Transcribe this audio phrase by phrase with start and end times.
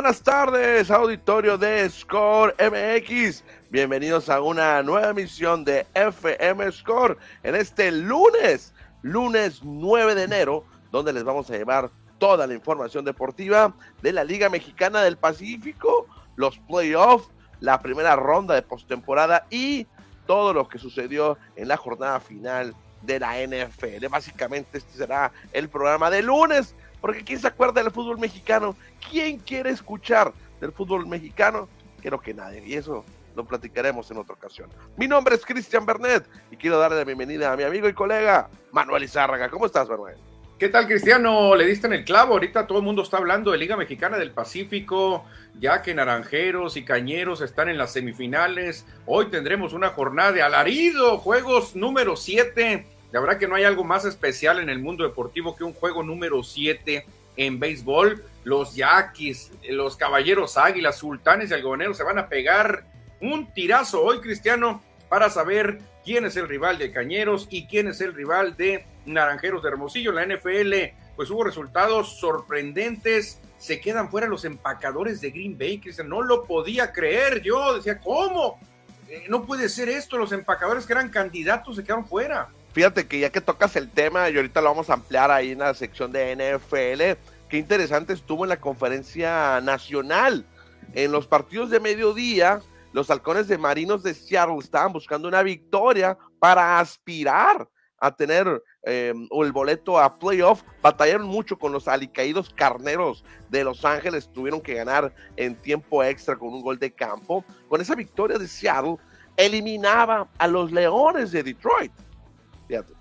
[0.00, 3.42] Buenas tardes, auditorio de Score MX.
[3.68, 8.72] Bienvenidos a una nueva emisión de FM Score en este lunes,
[9.02, 14.22] lunes 9 de enero, donde les vamos a llevar toda la información deportiva de la
[14.22, 19.88] Liga Mexicana del Pacífico, los playoffs, la primera ronda de postemporada y
[20.28, 22.72] todo lo que sucedió en la jornada final
[23.02, 24.06] de la NFL.
[24.08, 28.76] Básicamente este será el programa de lunes, porque ¿quién se acuerda del fútbol mexicano?
[29.10, 31.68] ¿Quién quiere escuchar del fútbol mexicano?
[32.00, 33.04] Creo que nadie, y eso
[33.34, 34.68] lo platicaremos en otra ocasión.
[34.96, 38.48] Mi nombre es Cristian Bernet y quiero darle la bienvenida a mi amigo y colega
[38.72, 39.48] Manuel Izárraga.
[39.48, 40.16] ¿Cómo estás, Manuel?
[40.58, 41.54] ¿Qué tal, Cristiano?
[41.54, 42.32] Le diste en el clavo.
[42.32, 45.24] Ahorita todo el mundo está hablando de Liga Mexicana del Pacífico,
[45.56, 48.84] ya que Naranjeros y Cañeros están en las semifinales.
[49.06, 52.86] Hoy tendremos una jornada de alarido, juegos número 7.
[53.12, 56.02] La verdad que no hay algo más especial en el mundo deportivo que un juego
[56.02, 58.22] número 7 en béisbol.
[58.44, 62.84] Los Yaquis, los Caballeros Águilas, Sultanes y Algodoneros se van a pegar
[63.20, 68.00] un tirazo hoy, Cristiano, para saber quién es el rival de Cañeros y quién es
[68.00, 70.12] el rival de Naranjeros de Hermosillo.
[70.12, 70.74] La NFL,
[71.16, 73.40] pues hubo resultados sorprendentes.
[73.58, 76.08] Se quedan fuera los empacadores de Green Bay, Cristian.
[76.08, 77.42] No lo podía creer.
[77.42, 78.60] Yo decía, ¿cómo?
[79.08, 80.16] Eh, no puede ser esto.
[80.16, 82.48] Los empacadores que eran candidatos se quedaron fuera.
[82.78, 85.58] Fíjate que ya que tocas el tema, y ahorita lo vamos a ampliar ahí en
[85.58, 87.18] la sección de NFL,
[87.48, 90.46] qué interesante estuvo en la conferencia nacional.
[90.94, 92.60] En los partidos de mediodía,
[92.92, 97.68] los halcones de Marinos de Seattle estaban buscando una victoria para aspirar
[97.98, 100.62] a tener eh, el boleto a playoff.
[100.80, 104.30] Batallaron mucho con los alicaídos carneros de Los Ángeles.
[104.32, 107.44] Tuvieron que ganar en tiempo extra con un gol de campo.
[107.68, 108.98] Con esa victoria de Seattle,
[109.36, 111.90] eliminaba a los Leones de Detroit.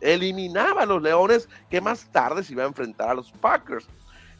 [0.02, 3.88] Eliminaba a los Leones que más tarde se iba a enfrentar a los Packers.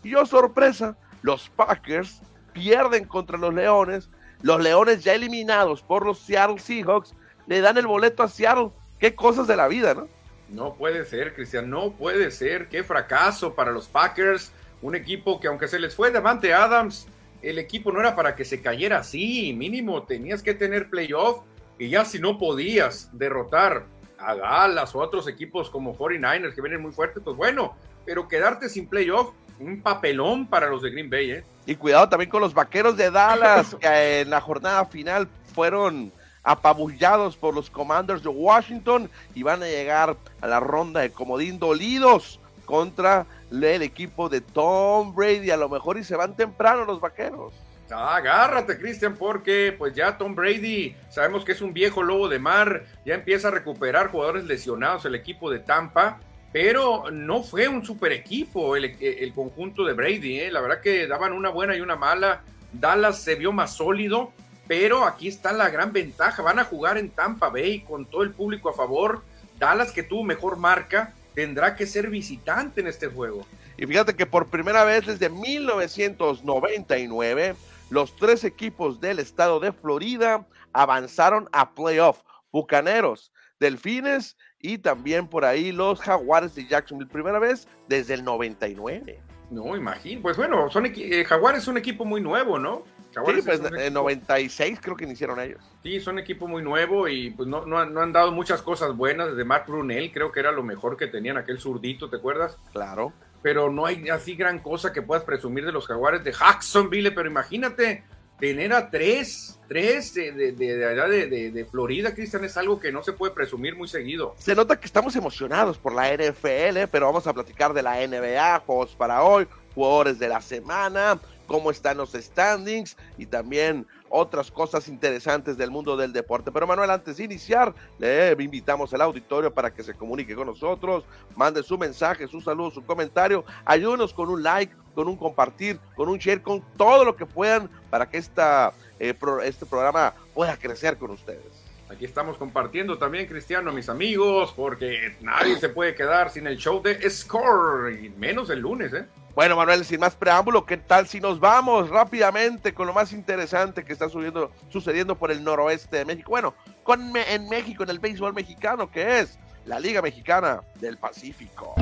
[0.04, 2.22] Y yo, sorpresa, los Packers
[2.54, 4.10] pierden contra los Leones.
[4.42, 7.14] Los Leones ya eliminados por los Seattle Seahawks
[7.48, 8.72] le dan el boleto a Seattle.
[9.00, 10.08] Qué cosas de la vida, ¿no?
[10.50, 12.70] No puede ser, Cristian, no puede ser.
[12.70, 14.52] Qué fracaso para los Packers.
[14.82, 17.08] Un equipo que aunque se les fue Davante Adams,
[17.42, 19.54] el equipo no era para que se cayera así.
[19.54, 21.42] Mínimo tenías que tener playoff.
[21.80, 23.86] Y ya si no podías derrotar
[24.20, 27.76] a Dallas o otros equipos como 49ers que vienen muy fuertes, pues bueno,
[28.06, 31.44] pero quedarte sin playoff, un papelón para los de Green Bay, ¿eh?
[31.66, 36.12] Y cuidado también con los vaqueros de Dallas, que en la jornada final fueron
[36.44, 41.60] apabullados por los Commanders de Washington y van a llegar a la ronda de comodín
[41.60, 45.52] dolidos contra el equipo de Tom Brady.
[45.52, 47.54] A lo mejor y se van temprano los vaqueros.
[47.92, 52.86] Agárrate, Cristian, porque pues ya Tom Brady, sabemos que es un viejo lobo de mar,
[53.06, 56.20] ya empieza a recuperar jugadores lesionados el equipo de Tampa,
[56.52, 60.52] pero no fue un super equipo el, el conjunto de Brady, ¿eh?
[60.52, 62.42] la verdad que daban una buena y una mala.
[62.74, 64.32] Dallas se vio más sólido,
[64.68, 66.42] pero aquí está la gran ventaja.
[66.42, 69.24] Van a jugar en Tampa Bay con todo el público a favor.
[69.60, 73.46] Dallas, que tuvo mejor marca, tendrá que ser visitante en este juego.
[73.78, 77.56] Y fíjate que por primera vez desde 1999,
[77.90, 82.22] los tres equipos del estado de Florida avanzaron a playoff.
[82.52, 87.10] Bucaneros, Delfines y también por ahí los Jaguares de Jacksonville.
[87.12, 89.22] Primera vez desde el 99.
[89.50, 90.22] No, imagino.
[90.22, 92.84] Pues bueno, son eh, Jaguares es un equipo muy nuevo, ¿no?
[93.26, 95.62] sí, pues en 96 creo que iniciaron ellos.
[95.82, 99.30] Sí, son equipo muy nuevo y pues no, no, han, dado muchas cosas buenas.
[99.30, 102.58] Desde Mark Brunel creo que era lo mejor que tenían aquel zurdito, ¿te acuerdas?
[102.74, 103.14] Claro.
[103.42, 107.30] Pero no hay así gran cosa que puedas presumir de los jaguares de Jacksonville, pero
[107.30, 108.04] imagínate
[108.40, 113.14] tener a tres, tres de, de, de, de, Florida, Cristian, es algo que no se
[113.14, 114.36] puede presumir muy seguido.
[114.38, 118.60] Se nota que estamos emocionados por la NFL, pero vamos a platicar de la NBA,
[118.66, 124.88] juegos para hoy, jugadores de la semana, cómo están los standings y también otras cosas
[124.88, 126.52] interesantes del mundo del deporte.
[126.52, 131.06] Pero Manuel, antes de iniciar, le invitamos al auditorio para que se comunique con nosotros,
[131.36, 136.10] mande su mensaje, su saludo, su comentario, ayúdenos con un like, con un compartir, con
[136.10, 139.14] un share, con todo lo que puedan para que esta, eh,
[139.44, 141.67] este programa pueda crecer con ustedes.
[141.90, 146.82] Aquí estamos compartiendo también, Cristiano, mis amigos, porque nadie se puede quedar sin el show
[146.82, 149.06] de Score, y menos el lunes, ¿eh?
[149.34, 153.86] Bueno, Manuel, sin más preámbulo, ¿qué tal si nos vamos rápidamente con lo más interesante
[153.86, 156.32] que está sucediendo por el noroeste de México?
[156.32, 161.76] Bueno, con, en México, en el béisbol mexicano, que es la Liga Mexicana del Pacífico.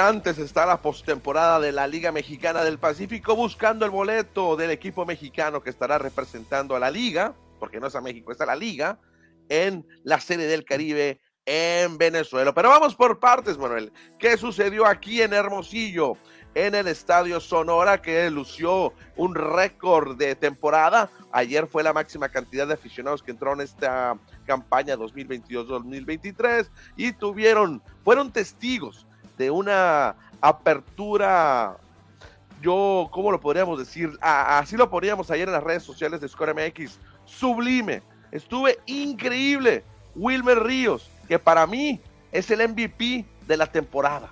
[0.00, 5.04] Antes está la postemporada de la Liga Mexicana del Pacífico buscando el boleto del equipo
[5.04, 8.56] mexicano que estará representando a la liga porque no es a México, es a la
[8.56, 8.98] liga,
[9.48, 12.52] en la Serie del Caribe en Venezuela.
[12.52, 13.90] Pero vamos por partes, Manuel.
[14.18, 16.18] ¿Qué sucedió aquí en Hermosillo?
[16.54, 21.10] En el Estadio Sonora, que lució un récord de temporada.
[21.32, 27.82] Ayer fue la máxima cantidad de aficionados que entraron en esta campaña 2022-2023 y tuvieron,
[28.04, 31.78] fueron testigos de una apertura
[32.64, 34.10] yo, ¿cómo lo podríamos decir?
[34.20, 36.98] así lo poníamos ayer en las redes sociales de Score MX.
[37.26, 38.02] Sublime.
[38.32, 39.84] Estuve increíble.
[40.16, 42.00] Wilmer Ríos, que para mí
[42.32, 44.30] es el MVP de la temporada.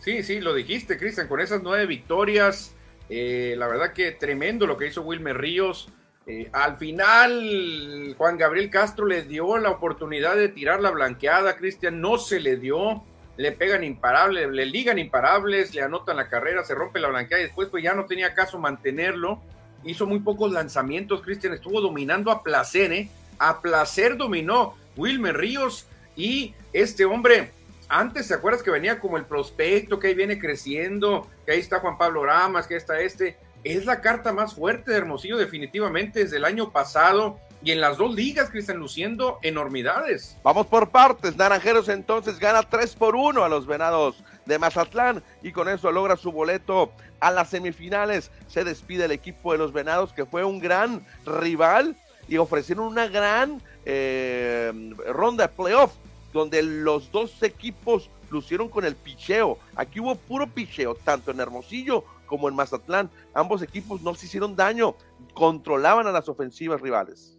[0.00, 2.74] Sí, sí, lo dijiste, Cristian, con esas nueve victorias.
[3.08, 5.88] Eh, la verdad que tremendo lo que hizo Wilmer Ríos.
[6.26, 12.00] Eh, al final, Juan Gabriel Castro le dio la oportunidad de tirar la blanqueada, Cristian,
[12.00, 13.04] no se le dio
[13.36, 17.46] le pegan imparables, le ligan imparables, le anotan la carrera, se rompe la blanqueada y
[17.46, 19.42] después pues ya no tenía caso mantenerlo.
[19.84, 23.08] Hizo muy pocos lanzamientos, Cristian estuvo dominando a placer, ¿eh?
[23.38, 25.86] A placer dominó Wilmer Ríos
[26.16, 27.50] y este hombre,
[27.88, 31.80] antes, ¿te acuerdas que venía como el prospecto, que ahí viene creciendo, que ahí está
[31.80, 33.36] Juan Pablo Ramas, que ahí está este?
[33.62, 37.96] Es la carta más fuerte de Hermosillo definitivamente desde el año pasado y en las
[37.98, 40.38] dos ligas están luciendo enormidades.
[40.44, 41.34] Vamos por partes.
[41.36, 46.16] Naranjeros entonces gana 3 por 1 a los Venados de Mazatlán y con eso logra
[46.16, 48.30] su boleto a las semifinales.
[48.46, 51.96] Se despide el equipo de los Venados que fue un gran rival
[52.28, 54.72] y ofrecieron una gran eh,
[55.08, 55.92] ronda de playoff
[56.32, 59.58] donde los dos equipos lucieron con el picheo.
[59.74, 63.10] Aquí hubo puro picheo, tanto en Hermosillo como en Mazatlán.
[63.34, 64.94] Ambos equipos no se hicieron daño,
[65.34, 67.35] controlaban a las ofensivas rivales.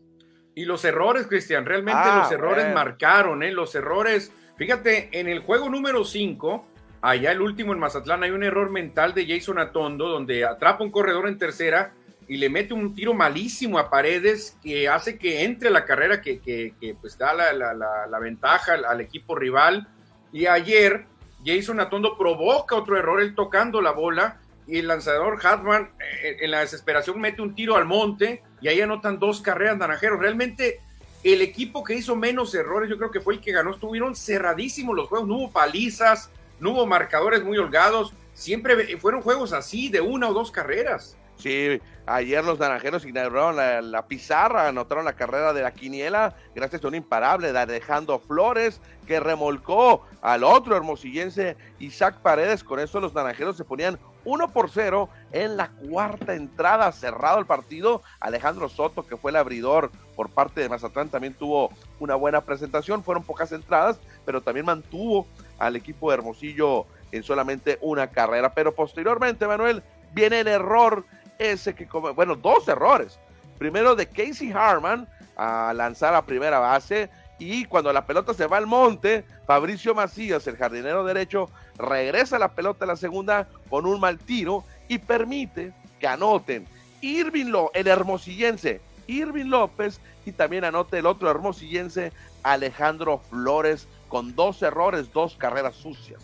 [0.58, 3.52] Y los errores, Cristian, realmente ah, los errores marcaron, ¿eh?
[3.52, 4.32] Los errores.
[4.56, 6.66] Fíjate, en el juego número 5,
[7.00, 10.90] allá el último en Mazatlán, hay un error mental de Jason Atondo, donde atrapa un
[10.90, 11.94] corredor en tercera
[12.28, 16.40] y le mete un tiro malísimo a Paredes que hace que entre la carrera que,
[16.40, 19.88] que, pues da la, la, ventaja al, equipo rival.
[20.34, 21.06] Y ayer
[21.46, 25.92] Jason Atondo provoca otro error, él tocando la bola y el lanzador Hatman
[26.24, 30.20] eh, en la desesperación mete un tiro al monte y ahí anotan dos carreras naranjeros.
[30.20, 30.82] Realmente
[31.24, 33.72] el equipo que hizo menos errores, yo creo que fue el que ganó.
[33.72, 38.14] Estuvieron cerradísimos los juegos, no hubo palizas, no hubo marcadores muy holgados.
[38.34, 41.18] Siempre fueron juegos así, de una o dos carreras.
[41.38, 46.88] Sí, ayer los naranjeros inauguraron la, pizarra, anotaron la carrera de la quiniela, gracias a
[46.88, 52.64] un imparable de Alejandro Flores, que remolcó al otro hermosillense Isaac Paredes.
[52.64, 57.46] Con eso los naranjeros se ponían 1 por 0 en la cuarta entrada, cerrado el
[57.46, 58.02] partido.
[58.20, 63.06] Alejandro Soto, que fue el abridor por parte de Mazatlán, también tuvo una buena presentación.
[63.06, 65.26] Fueron pocas entradas, pero también mantuvo
[65.58, 68.54] al equipo de Hermosillo en solamente una carrera.
[68.54, 69.82] Pero posteriormente, Manuel,
[70.12, 71.06] viene el error
[71.40, 73.18] ese que, bueno, dos errores.
[73.58, 75.08] Primero de Casey Harman
[75.38, 80.48] a lanzar a primera base y cuando la pelota se va al monte, Fabricio Macías,
[80.48, 85.74] el jardinero derecho, regresa la pelota a la segunda con un mal tiro y permite
[86.00, 86.68] que anoten
[87.02, 92.12] Irving Lo, el hermosillense, Irving López y también anote el otro hermosillense,
[92.44, 96.24] Alejandro Flores, con dos errores, dos carreras sucias.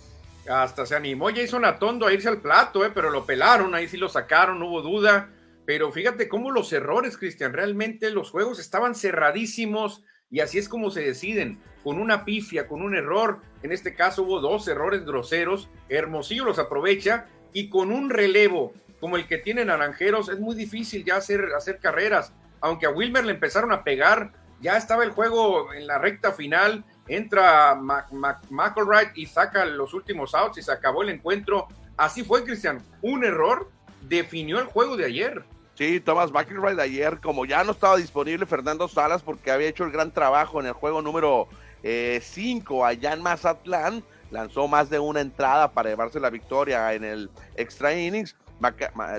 [0.49, 3.97] Hasta se animó Jason Atondo a irse al plato, eh, pero lo pelaron, ahí sí
[3.97, 5.29] lo sacaron, no hubo duda.
[5.65, 10.91] Pero fíjate cómo los errores, Cristian, realmente los juegos estaban cerradísimos y así es como
[10.91, 13.39] se deciden, con una pifia, con un error.
[13.61, 15.69] En este caso hubo dos errores groseros.
[15.89, 18.73] Hermosillo los aprovecha y con un relevo
[19.03, 22.31] como el que tiene Naranjeros es muy difícil ya hacer, hacer carreras.
[22.61, 26.85] Aunque a Wilmer le empezaron a pegar, ya estaba el juego en la recta final.
[27.09, 31.67] Entra McElwright y saca los últimos outs y se acabó el encuentro.
[31.97, 32.81] Así fue, Cristian.
[33.01, 33.69] Un error
[34.03, 35.43] definió el juego de ayer.
[35.75, 39.83] Sí, Thomas McElroy de ayer, como ya no estaba disponible Fernando Salas porque había hecho
[39.83, 41.49] el gran trabajo en el juego número
[41.83, 47.03] 5 eh, allá en Mazatlán, lanzó más de una entrada para llevarse la victoria en
[47.03, 48.35] el extra innings.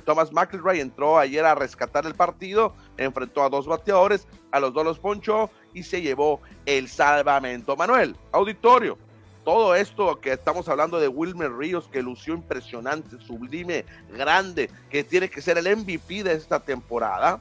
[0.04, 4.84] Thomas McElroy entró ayer a rescatar el partido, enfrentó a dos bateadores, a los dos
[4.84, 7.76] los ponchó y se llevó el salvamento.
[7.76, 8.96] Manuel, auditorio,
[9.44, 15.28] todo esto que estamos hablando de Wilmer Ríos, que lució impresionante, sublime, grande, que tiene
[15.28, 17.38] que ser el MVP de esta temporada,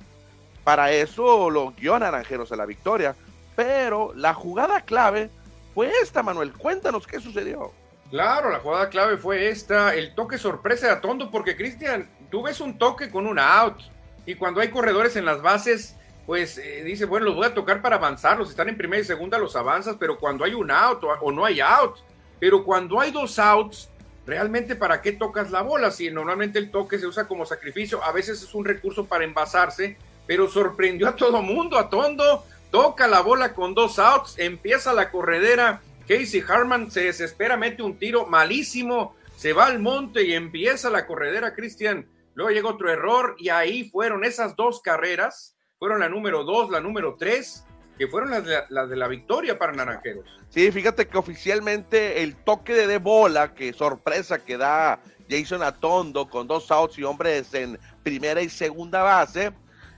[0.64, 3.16] para eso lo guió a Naranjeros a la victoria.
[3.56, 5.30] Pero la jugada clave
[5.74, 6.54] fue esta, Manuel.
[6.54, 7.72] Cuéntanos qué sucedió.
[8.10, 12.62] Claro, la jugada clave fue esta, el toque sorpresa de Atondo, porque Cristian, tú ves
[12.62, 13.80] un toque con un out,
[14.26, 15.96] y cuando hay corredores en las bases,
[16.26, 19.38] pues eh, dice, bueno, los voy a tocar para avanzarlos, están en primera y segunda,
[19.38, 21.98] los avanzas, pero cuando hay un out o, no hay out,
[22.40, 23.90] pero cuando hay dos outs,
[24.26, 28.12] realmente para qué tocas la bola, si normalmente el toque se usa como sacrificio, a
[28.12, 33.22] veces es un recurso para envasarse, pero sorprendió a todo mundo, a Tondo, toca la
[33.22, 39.16] bola con dos outs, empieza la corredera, Casey Harman se desespera, mete un tiro malísimo,
[39.38, 43.92] se va al monte y empieza la corredera, Cristian, luego llega otro error y ahí
[43.92, 47.64] fueron esas dos carreras, fueron la número dos, la número tres,
[48.00, 48.44] que fueron las
[48.90, 50.26] de, la victoria para Naranjeros.
[50.50, 55.00] Sí, fíjate que oficialmente el toque de, de bola, que sorpresa que da
[55.30, 59.54] Jason Atondo con dos outs y hombres en primera y segunda base,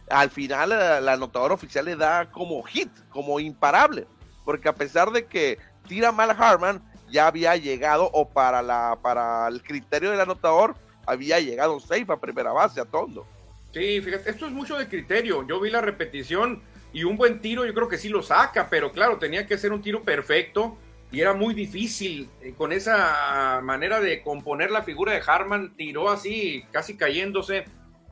[0.09, 4.07] al final el anotador oficial le da como hit, como imparable,
[4.43, 5.57] porque a pesar de que
[5.87, 11.39] tira mal Harman, ya había llegado, o para, la, para el criterio del anotador, había
[11.39, 13.25] llegado safe a primera base a Tondo.
[13.73, 15.45] Sí, fíjate, esto es mucho de criterio.
[15.47, 16.61] Yo vi la repetición
[16.93, 19.73] y un buen tiro, yo creo que sí lo saca, pero claro, tenía que ser
[19.73, 20.77] un tiro perfecto
[21.11, 26.09] y era muy difícil eh, con esa manera de componer la figura de Harman, tiró
[26.09, 27.65] así, casi cayéndose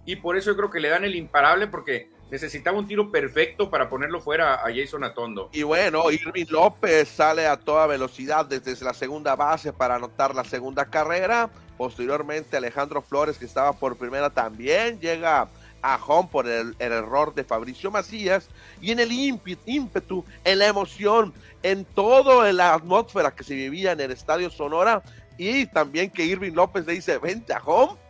[0.05, 3.69] y por eso yo creo que le dan el imparable porque necesitaba un tiro perfecto
[3.69, 5.50] para ponerlo fuera a Jason Atondo.
[5.53, 10.43] Y bueno, Irving López sale a toda velocidad desde la segunda base para anotar la
[10.43, 11.50] segunda carrera.
[11.77, 15.48] Posteriormente Alejandro Flores, que estaba por primera, también llega
[15.83, 18.50] a home por el, error de Fabricio Macías.
[18.81, 24.00] Y en el ímpetu, en la emoción, en toda la atmósfera que se vivía en
[24.00, 25.03] el Estadio Sonora.
[25.38, 28.02] Y también que Irving López le dice, vente a home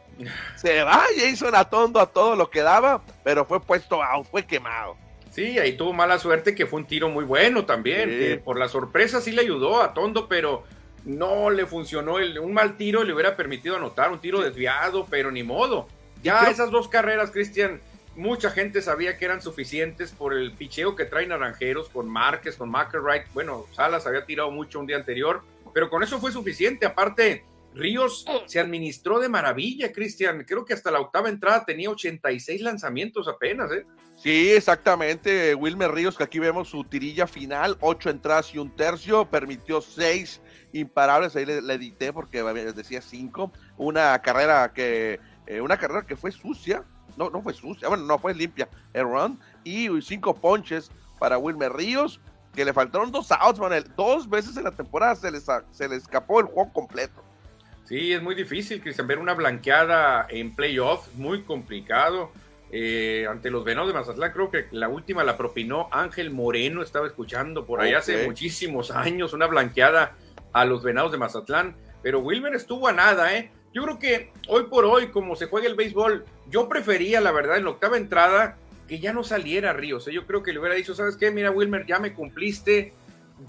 [0.55, 4.97] se va Jason Atondo a todo lo que daba, pero fue puesto out, fue quemado.
[5.31, 8.67] Sí, ahí tuvo mala suerte que fue un tiro muy bueno también, que por la
[8.67, 10.63] sorpresa sí le ayudó a Tondo, pero
[11.05, 12.19] no le funcionó.
[12.19, 15.87] El, un mal tiro le hubiera permitido anotar, un tiro desviado, pero ni modo.
[16.21, 17.81] Ya esas dos carreras, Cristian,
[18.15, 22.69] mucha gente sabía que eran suficientes por el picheo que traen Naranjeros con Márquez, con
[22.69, 23.25] McElwright.
[23.33, 25.41] Bueno, Salas había tirado mucho un día anterior,
[25.73, 26.85] pero con eso fue suficiente.
[26.85, 27.43] Aparte,
[27.75, 30.43] Ríos se administró de maravilla, Cristian.
[30.45, 33.85] Creo que hasta la octava entrada tenía 86 lanzamientos apenas, ¿eh?
[34.15, 35.55] Sí, exactamente.
[35.55, 40.39] Wilmer Ríos, que aquí vemos su tirilla final, ocho entradas y un tercio, permitió seis
[40.71, 41.35] imparables.
[41.35, 43.51] Ahí le, edité porque decía cinco.
[43.77, 46.83] Una carrera que, eh, una carrera que fue sucia.
[47.17, 47.87] No, no fue sucia.
[47.87, 48.69] Bueno, no fue limpia.
[48.93, 52.19] El run y cinco ponches para Wilmer Ríos,
[52.53, 53.91] que le faltaron dos outs, Manuel.
[53.95, 57.23] Dos veces en la temporada se les, se le escapó el juego completo.
[57.93, 62.31] Sí, es muy difícil, Cristian, ver una blanqueada en playoff, muy complicado.
[62.71, 67.05] Eh, ante los Venados de Mazatlán, creo que la última la propinó Ángel Moreno, estaba
[67.05, 70.15] escuchando por ahí hace muchísimos años, una blanqueada
[70.53, 73.51] a los Venados de Mazatlán, pero Wilmer estuvo a nada, ¿eh?
[73.75, 77.57] Yo creo que hoy por hoy, como se juega el béisbol, yo prefería, la verdad,
[77.57, 78.57] en la octava entrada,
[78.87, 80.07] que ya no saliera Ríos.
[80.07, 80.13] ¿eh?
[80.13, 81.29] Yo creo que le hubiera dicho, ¿sabes qué?
[81.29, 82.91] Mira, Wilmer, ya me cumpliste,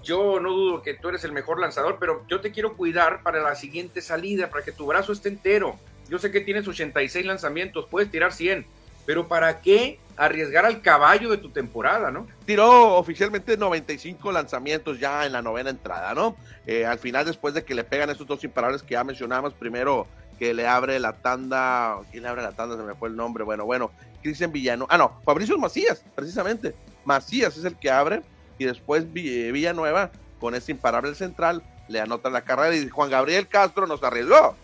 [0.03, 3.41] yo no dudo que tú eres el mejor lanzador, pero yo te quiero cuidar para
[3.41, 5.77] la siguiente salida, para que tu brazo esté entero.
[6.09, 8.65] Yo sé que tienes 86 lanzamientos, puedes tirar 100,
[9.05, 12.27] pero ¿para qué arriesgar al caballo de tu temporada, no?
[12.45, 16.35] Tiró oficialmente 95 lanzamientos ya en la novena entrada, ¿no?
[16.65, 20.07] Eh, al final, después de que le pegan esos dos imparables que ya mencionamos, primero
[20.39, 22.77] que le abre la tanda, ¿quién le abre la tanda?
[22.77, 27.57] Se me fue el nombre, bueno, bueno, Cristian Villano, ah, no, Fabricio Macías, precisamente, Macías
[27.57, 28.21] es el que abre,
[28.57, 33.47] y después eh, Villanueva con ese imparable central le anota la carrera y Juan Gabriel
[33.47, 34.55] Castro nos arriesgó.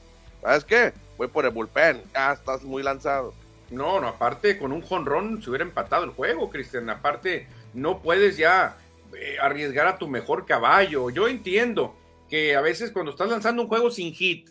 [0.41, 0.93] ¿Sabes qué?
[1.17, 3.33] Fue por el bullpen, ya estás muy lanzado.
[3.69, 6.89] No, no, aparte con un jonrón se hubiera empatado el juego, Cristian.
[6.89, 8.77] Aparte, no puedes ya
[9.15, 11.09] eh, arriesgar a tu mejor caballo.
[11.09, 11.95] Yo entiendo
[12.29, 14.49] que a veces cuando estás lanzando un juego sin hit,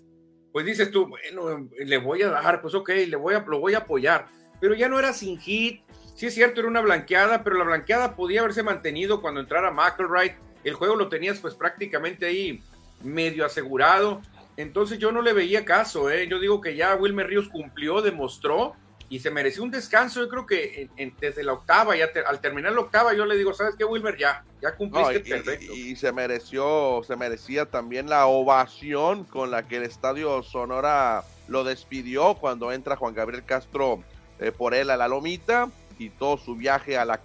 [0.53, 3.75] pues dices tú, bueno, le voy a dar, pues ok, le voy a, lo voy
[3.75, 4.27] a apoyar.
[4.61, 5.83] Pero ya no era sin hit,
[6.15, 10.35] Sí es cierto, era una blanqueada, pero la blanqueada podía haberse mantenido cuando entrara McElwright.
[10.65, 12.63] El juego lo tenías pues prácticamente ahí
[13.03, 14.21] medio asegurado.
[14.57, 16.29] Entonces yo no le veía caso, ¿eh?
[16.29, 18.75] Yo digo que ya Wilmer Ríos cumplió, demostró
[19.09, 20.21] y se mereció un descanso.
[20.21, 20.89] Yo creo que
[21.19, 24.17] desde la octava, ya al terminar la octava, yo le digo, ¿sabes qué, Wilmer?
[24.19, 25.73] Ya, ya cumpliste perfecto.
[25.73, 31.65] Y, se mereció, se merecía también la ovación con la que el Estadio Sonora lo
[31.65, 34.05] despidió cuando entra Juan Gabriel Castro
[34.39, 35.71] eh, por él a la lomita
[36.09, 37.21] todo su viaje a la,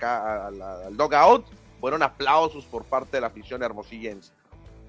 [0.86, 1.46] al dogout
[1.80, 4.34] fueron aplausos por parte de la afición hermosillense.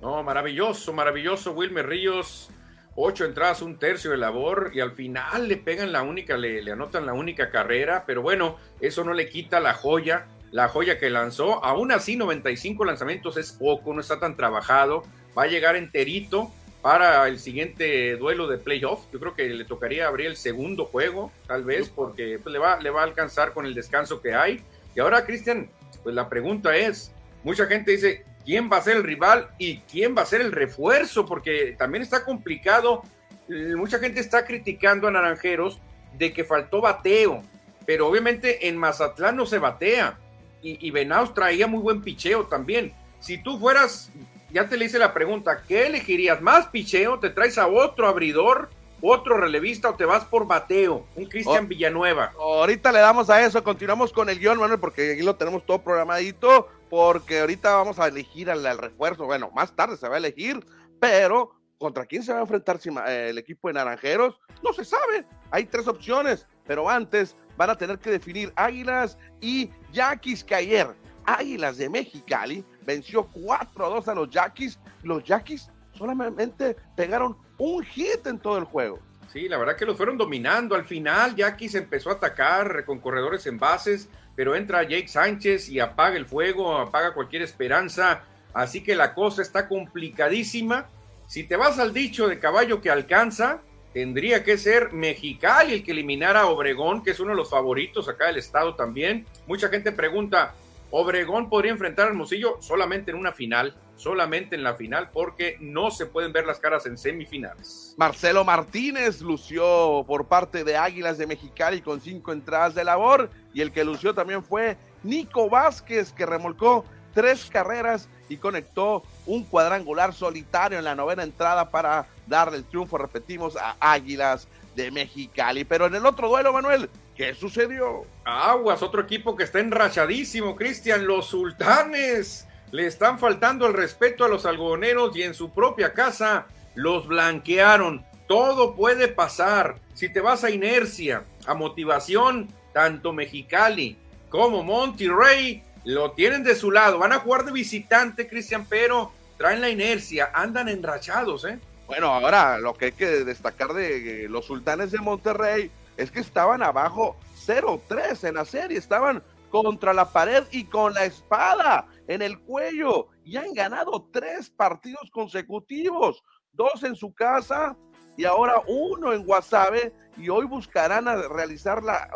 [0.03, 1.53] No, maravilloso, maravilloso.
[1.53, 2.51] Wilmer Ríos,
[2.97, 6.73] ocho entradas, un tercio de labor y al final le pegan la única, le, le
[6.73, 11.09] anotan la única carrera, pero bueno, eso no le quita la joya, la joya que
[11.09, 11.65] lanzó.
[11.65, 15.03] Aún así, 95 lanzamientos es poco, no está tan trabajado.
[15.37, 16.51] Va a llegar enterito
[16.83, 19.05] para el siguiente duelo de playoff.
[19.13, 22.81] Yo creo que le tocaría abrir el segundo juego, tal vez, porque pues, le, va,
[22.81, 24.63] le va a alcanzar con el descanso que hay.
[24.95, 25.69] Y ahora, Cristian,
[26.03, 30.17] pues la pregunta es, mucha gente dice, ¿quién va a ser el rival y quién
[30.17, 31.27] va a ser el refuerzo?
[31.27, 33.03] Porque también está complicado.
[33.49, 35.81] Mucha gente está criticando a Naranjeros
[36.17, 37.43] de que faltó bateo.
[37.85, 40.19] pero obviamente en Mazatlán no se batea.
[40.63, 42.93] Y, y Venaus traía muy buen picheo también.
[43.21, 44.11] Si tú fueras,
[44.57, 46.41] ya te le hice la pregunta, ¿qué elegirías?
[46.41, 47.19] ¿Más picheo?
[47.19, 48.71] ¿Te traes a otro abridor?
[49.03, 51.69] otro relevista o te vas por bateo, un Cristian oh.
[51.69, 52.33] Villanueva.
[52.41, 55.83] Ahorita le damos a eso, continuamos con el guion, Manuel, porque aquí lo tenemos todo
[55.83, 60.65] programadito, porque ahorita vamos a elegir al, refuerzo, bueno, más tarde se va a elegir,
[60.99, 64.41] pero ¿contra quién se va a enfrentar eh, el equipo de Naranjeros?
[64.65, 69.71] No se sabe, hay tres opciones, pero antes van a tener que definir Águilas y
[69.93, 70.89] Yaquis, que ayer
[71.27, 77.83] Águilas de Mexicali venció 4 a 2 a los Yaquis, los Yaquis solamente pegaron un
[77.85, 79.01] hit en todo el juego.
[79.33, 80.75] Sí, la verdad que los fueron dominando.
[80.75, 85.69] Al final, Jackie se empezó a atacar con corredores en bases, pero entra Jake Sánchez
[85.69, 88.23] y apaga el fuego, apaga cualquier esperanza.
[88.55, 90.87] Así que la cosa está complicadísima.
[91.27, 93.61] Si te vas al dicho de caballo que alcanza,
[93.93, 98.09] tendría que ser Mexicali el que eliminara a Obregón, que es uno de los favoritos
[98.09, 99.27] acá del estado también.
[99.47, 100.55] Mucha gente pregunta,
[100.91, 103.77] ¿Obregón podría enfrentar al Hermosillo solamente en una final?
[103.97, 107.95] solamente en la final porque no se pueden ver las caras en semifinales.
[107.97, 113.63] Marcelo Martínez lució por parte de Águilas de Mexicali con cinco entradas de labor y
[113.63, 120.13] el que lució también fue Nico Vázquez que remolcó tres carreras y conectó un cuadrangular
[120.13, 125.65] solitario en la novena entrada para darle el triunfo, repetimos, a Águilas de Mexicali.
[125.65, 128.05] Pero en el otro duelo, Manuel, ¿qué sucedió?
[128.25, 134.29] Aguas, otro equipo que está enrachadísimo, Cristian, los Sultanes le están faltando el respeto a
[134.29, 138.05] los algodoneros y en su propia casa los blanquearon.
[138.29, 139.77] Todo puede pasar.
[139.95, 143.97] Si te vas a inercia, a motivación, tanto Mexicali
[144.29, 146.99] como Monterrey lo tienen de su lado.
[146.99, 151.59] Van a jugar de visitante, Cristian, pero traen la inercia, andan enrachados, ¿eh?
[151.87, 156.63] Bueno, ahora lo que hay que destacar de los sultanes de Monterrey es que estaban
[156.63, 162.39] abajo 0-3 en la serie, estaban contra la pared y con la espada en el
[162.41, 167.77] cuello y han ganado tres partidos consecutivos, dos en su casa
[168.17, 172.11] y ahora uno en Guasave y hoy buscarán realizar la,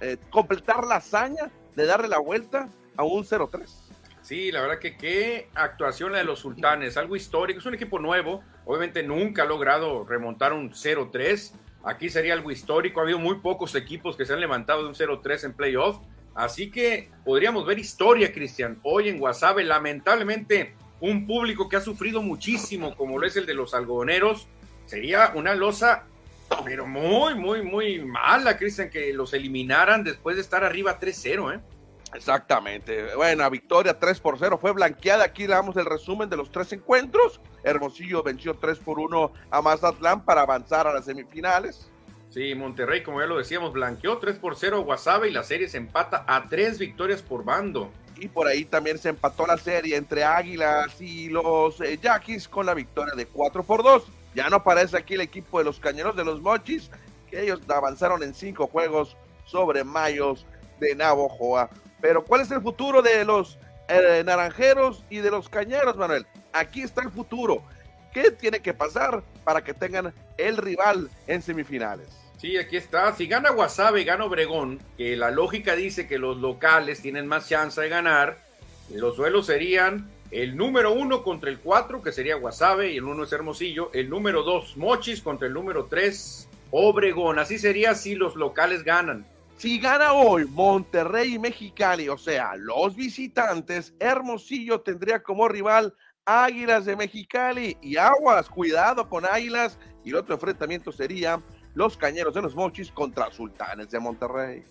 [0.00, 3.88] eh, completar la hazaña de darle la vuelta a un 0-3.
[4.22, 7.98] Sí, la verdad que qué actuación la de los sultanes, algo histórico, es un equipo
[7.98, 11.54] nuevo, obviamente nunca ha logrado remontar un 0-3,
[11.88, 14.94] aquí sería algo histórico, ha habido muy pocos equipos que se han levantado de un
[14.94, 15.98] 0-3 en playoff,
[16.38, 19.64] Así que podríamos ver historia, Cristian, hoy en Guasave.
[19.64, 24.46] Lamentablemente, un público que ha sufrido muchísimo, como lo es el de los algodoneros,
[24.86, 26.04] sería una losa,
[26.64, 31.60] pero muy, muy, muy mala, Cristian, que los eliminaran después de estar arriba 3-0, ¿eh?
[32.14, 33.14] Exactamente.
[33.14, 34.58] Buena victoria 3 por 0.
[34.58, 35.24] Fue blanqueada.
[35.24, 37.40] Aquí le damos el resumen de los tres encuentros.
[37.62, 41.90] Hermosillo venció 3 por 1 a Mazatlán para avanzar a las semifinales.
[42.30, 45.68] Sí, Monterrey, como ya lo decíamos, blanqueó 3 por 0 a Guasave y la serie
[45.68, 47.90] se empata a tres victorias por bando.
[48.16, 52.66] Y por ahí también se empató la serie entre Águilas y los eh, Yaquis con
[52.66, 54.04] la victoria de 4 por 2.
[54.34, 56.90] Ya no aparece aquí el equipo de los Cañeros de los Mochis,
[57.30, 60.46] que ellos avanzaron en cinco juegos sobre Mayos
[60.80, 61.70] de Navojoa.
[62.00, 63.58] Pero ¿cuál es el futuro de los
[63.88, 66.26] eh, Naranjeros y de los Cañeros, Manuel?
[66.52, 67.62] Aquí está el futuro.
[68.12, 72.08] ¿Qué tiene que pasar para que tengan el rival en semifinales?
[72.38, 73.14] Sí, aquí está.
[73.14, 77.80] Si gana Guasave, gana Obregón, que la lógica dice que los locales tienen más chance
[77.80, 78.38] de ganar,
[78.90, 83.24] los duelos serían el número uno contra el cuatro, que sería Guasave, y el uno
[83.24, 83.90] es Hermosillo.
[83.92, 87.38] El número dos, Mochis, contra el número tres, Obregón.
[87.38, 89.26] Así sería si los locales ganan.
[89.58, 95.92] Si gana hoy Monterrey y Mexicali, o sea, los visitantes, Hermosillo tendría como rival
[96.24, 99.76] Águilas de Mexicali y Aguas, cuidado con Águilas.
[100.04, 101.42] Y el otro enfrentamiento sería
[101.74, 104.62] los Cañeros de los Mochis contra Sultanes de Monterrey.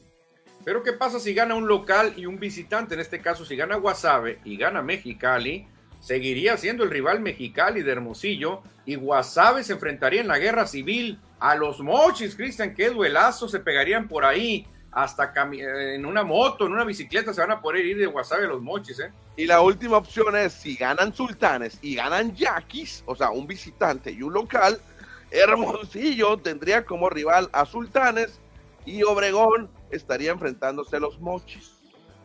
[0.64, 2.94] Pero ¿qué pasa si gana un local y un visitante?
[2.94, 5.68] En este caso, si gana Guasave y gana Mexicali,
[6.00, 11.20] seguiría siendo el rival Mexicali de Hermosillo y Guasave se enfrentaría en la guerra civil
[11.42, 14.66] a los Mochis, Cristian, qué duelazo se pegarían por ahí
[14.98, 18.48] hasta en una moto, en una bicicleta, se van a poder ir de Guasave a
[18.48, 19.12] los mochis, ¿eh?
[19.36, 24.10] Y la última opción es, si ganan sultanes y ganan yaquis, o sea, un visitante
[24.10, 24.82] y un local,
[25.30, 28.40] Hermosillo tendría como rival a sultanes
[28.88, 31.74] y Obregón estaría enfrentándose a los mochis.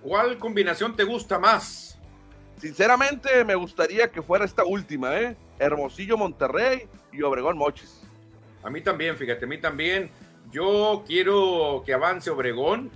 [0.01, 1.99] ¿Cuál combinación te gusta más?
[2.57, 5.37] Sinceramente, me gustaría que fuera esta última, ¿eh?
[5.59, 8.01] Hermosillo Monterrey y Obregón Mochis.
[8.63, 10.11] A mí también, fíjate, a mí también.
[10.53, 12.91] Yo quiero que avance Obregón,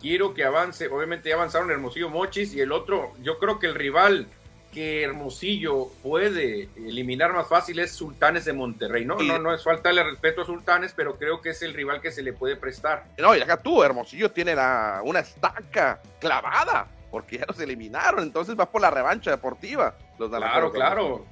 [0.00, 3.74] quiero que avance, obviamente ya avanzaron Hermosillo Mochis y el otro, yo creo que el
[3.74, 4.26] rival
[4.72, 9.04] que Hermosillo puede eliminar más fácil es Sultanes de Monterrey.
[9.04, 12.10] No, no, no es faltarle respeto a Sultanes, pero creo que es el rival que
[12.10, 13.04] se le puede prestar.
[13.18, 18.58] No, y acá tú, Hermosillo tiene la, una estaca clavada, porque ya los eliminaron, entonces
[18.58, 19.94] va por la revancha deportiva.
[20.18, 21.26] Los claro, claro.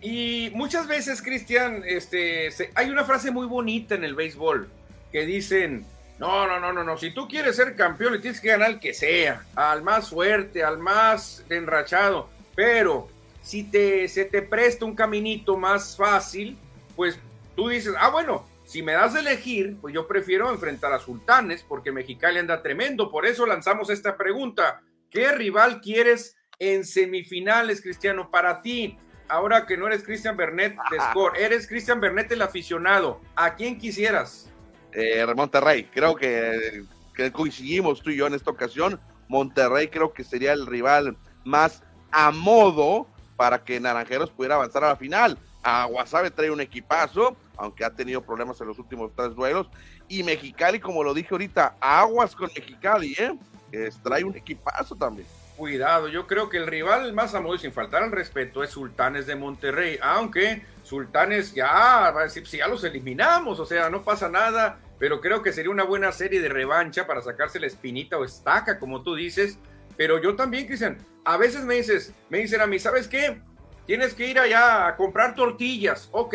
[0.00, 4.70] Y muchas veces, Cristian, este, hay una frase muy bonita en el béisbol
[5.14, 5.86] que dicen,
[6.18, 6.98] no, no, no, no, no.
[6.98, 10.64] Si tú quieres ser campeón, le tienes que ganar al que sea, al más fuerte,
[10.64, 12.28] al más enrachado.
[12.56, 13.08] Pero
[13.40, 16.58] si te, se te presta un caminito más fácil,
[16.96, 17.16] pues
[17.54, 21.62] tú dices, ah, bueno, si me das de elegir, pues yo prefiero enfrentar a Sultanes
[21.62, 23.08] porque Mexicali anda tremendo.
[23.08, 24.82] Por eso lanzamos esta pregunta.
[25.10, 28.98] ¿Qué rival quieres en semifinales, Cristiano, para ti?
[29.28, 33.20] Ahora que no eres Cristian Bernet de Score, eres Cristian Bernet el aficionado.
[33.36, 34.50] ¿A quién quisieras?
[34.94, 39.00] Eh, Monterrey, creo que, que coincidimos tú y yo en esta ocasión.
[39.28, 44.88] Monterrey creo que sería el rival más a modo para que Naranjeros pudiera avanzar a
[44.88, 45.36] la final.
[45.62, 45.88] A
[46.34, 49.68] trae un equipazo, aunque ha tenido problemas en los últimos tres duelos.
[50.08, 53.34] Y Mexicali, como lo dije ahorita, aguas con Mexicali, ¿eh?
[53.70, 55.26] Que trae un equipazo también.
[55.56, 59.26] Cuidado, yo creo que el rival más a modo, sin faltar al respeto, es Sultanes
[59.26, 60.62] de Monterrey, aunque
[60.94, 65.20] Sultanes ya va a decir, si ya los eliminamos, o sea, no pasa nada, pero
[65.20, 69.02] creo que sería una buena serie de revancha para sacarse la espinita o estaca, como
[69.02, 69.58] tú dices,
[69.96, 73.40] pero yo también, Cristian, a veces me dices, me dicen a mí, ¿sabes qué?
[73.86, 76.08] Tienes que ir allá a comprar tortillas.
[76.12, 76.34] Ok,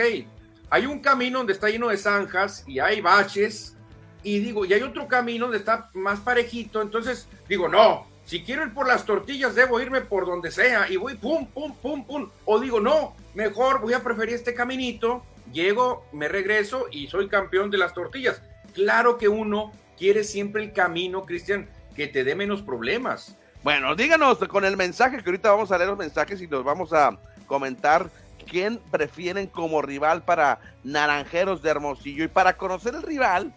[0.69, 3.75] hay un camino donde está lleno de zanjas y hay baches.
[4.21, 6.81] Y digo, y hay otro camino donde está más parejito.
[6.81, 10.87] Entonces digo, no, si quiero ir por las tortillas, debo irme por donde sea.
[10.87, 12.29] Y voy pum, pum, pum, pum.
[12.45, 15.25] O digo, no, mejor voy a preferir este caminito.
[15.51, 18.39] Llego, me regreso y soy campeón de las tortillas.
[18.75, 23.35] Claro que uno quiere siempre el camino, Cristian, que te dé menos problemas.
[23.63, 26.93] Bueno, díganos con el mensaje, que ahorita vamos a leer los mensajes y nos vamos
[26.93, 28.11] a comentar
[28.47, 32.25] quién prefieren como rival para Naranjeros de Hermosillo.
[32.25, 33.51] Y para conocer el rival,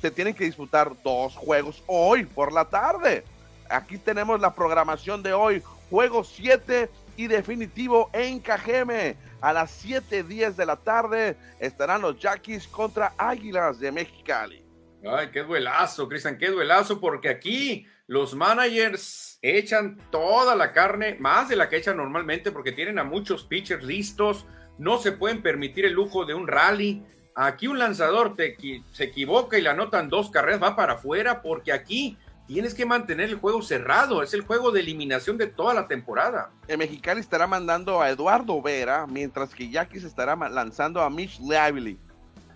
[0.00, 3.24] se tienen que disputar dos juegos hoy por la tarde.
[3.72, 9.16] Aquí tenemos la programación de hoy, juego 7 y definitivo en Cajeme.
[9.40, 14.64] A las 7.10 de la tarde estarán los Yaquis contra Águilas de Mexicali.
[15.04, 21.48] Ay, qué duelazo, Cristian, qué duelazo, porque aquí los managers echan toda la carne, más
[21.48, 24.46] de la que echan normalmente, porque tienen a muchos pitchers listos,
[24.78, 27.02] no se pueden permitir el lujo de un rally.
[27.34, 32.16] Aquí un lanzador se equivoca y le anotan dos carreras, va para afuera, porque aquí
[32.52, 34.22] tienes que mantener el juego cerrado.
[34.22, 36.50] Es el juego de eliminación de toda la temporada.
[36.68, 41.98] El Mexicali estará mandando a Eduardo Vera, mientras que se estará lanzando a Mitch Lively.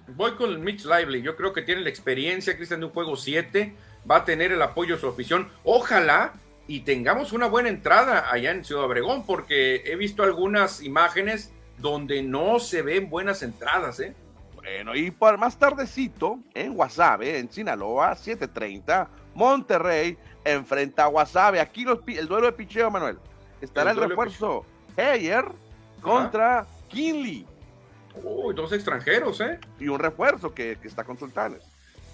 [0.09, 1.23] Voy con Mitch Lively.
[1.23, 3.75] Yo creo que tiene la experiencia, Cristian, de un juego 7
[4.09, 5.49] va a tener el apoyo de su afición.
[5.65, 6.35] Ojalá
[6.69, 12.23] y tengamos una buena entrada allá en Ciudad Obregón, porque he visto algunas imágenes donde
[12.23, 14.15] no se ven buenas entradas, ¿eh?
[14.55, 21.61] Bueno, y por más tardecito, en Guasave, en Sinaloa, 7:30, Monterrey enfrenta a Guasave.
[21.61, 23.19] Aquí el duelo de picheo, Manuel.
[23.61, 24.65] Estará el, refuerzo
[24.97, 25.45] Heyer
[26.01, 27.47] contra Kinley.
[28.23, 29.61] Uy, dos extranjeros, ¿eh?
[29.79, 31.63] Y un refuerzo que, que está con Sultanes.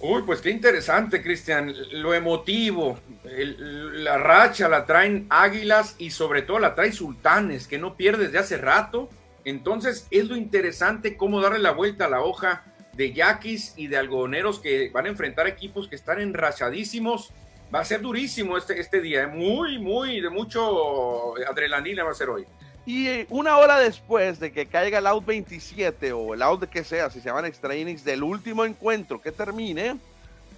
[0.01, 1.73] Uy, pues qué interesante, Cristian.
[1.93, 7.97] Lo emotivo, la racha la traen Águilas y sobre todo la trae Sultanes, que no
[7.97, 9.09] pierde desde hace rato.
[9.45, 13.97] Entonces es lo interesante cómo darle la vuelta a la hoja de Yaquis y de
[13.97, 17.31] algodoneros que van a enfrentar equipos que están enrachadísimos.
[17.75, 19.27] Va a ser durísimo este, este día, ¿eh?
[19.27, 22.45] muy, muy, de mucho adrenalina va a ser hoy.
[22.85, 26.85] Y eh, una hora después de que caiga el out 27 o el out que
[26.85, 29.97] sea, si se llaman extra innings del último encuentro que termine,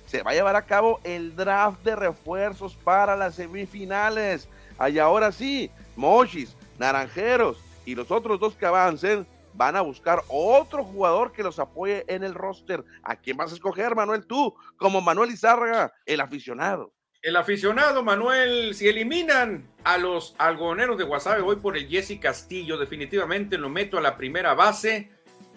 [0.07, 4.49] se va a llevar a cabo el draft de refuerzos para las semifinales.
[4.91, 10.85] Y ahora sí, Mochis, Naranjeros y los otros dos que avancen van a buscar otro
[10.85, 12.85] jugador que los apoye en el roster.
[13.03, 14.27] ¿A quién vas a escoger, Manuel?
[14.27, 16.93] Tú, como Manuel Izárraga, el aficionado.
[17.23, 22.77] El aficionado Manuel, si eliminan a los algodoneros de Guasave, voy por el Jesse Castillo.
[22.77, 25.11] Definitivamente lo meto a la primera base.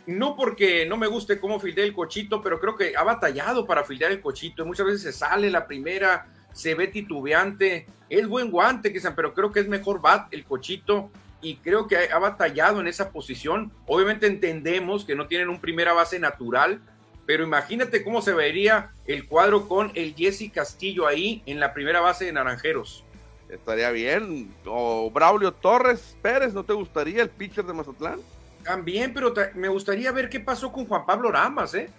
[0.05, 3.83] No porque no me guste cómo fildea el cochito, pero creo que ha batallado para
[3.83, 4.65] fildear el cochito.
[4.65, 7.87] Muchas veces se sale la primera, se ve titubeante.
[8.09, 11.11] Es buen guante, pero creo que es mejor bat el cochito
[11.47, 13.71] y creo que ha batallado en esa posición.
[13.85, 16.81] Obviamente entendemos que no tienen un primera base natural,
[17.25, 22.01] pero imagínate cómo se vería el cuadro con el Jesse Castillo ahí en la primera
[22.01, 23.05] base de Naranjeros.
[23.47, 24.53] Estaría bien.
[24.65, 28.19] O Braulio Torres Pérez, ¿no te gustaría el pitcher de Mazatlán?
[28.65, 31.89] También, pero me gustaría ver qué pasó con Juan Pablo Ramas, ¿eh?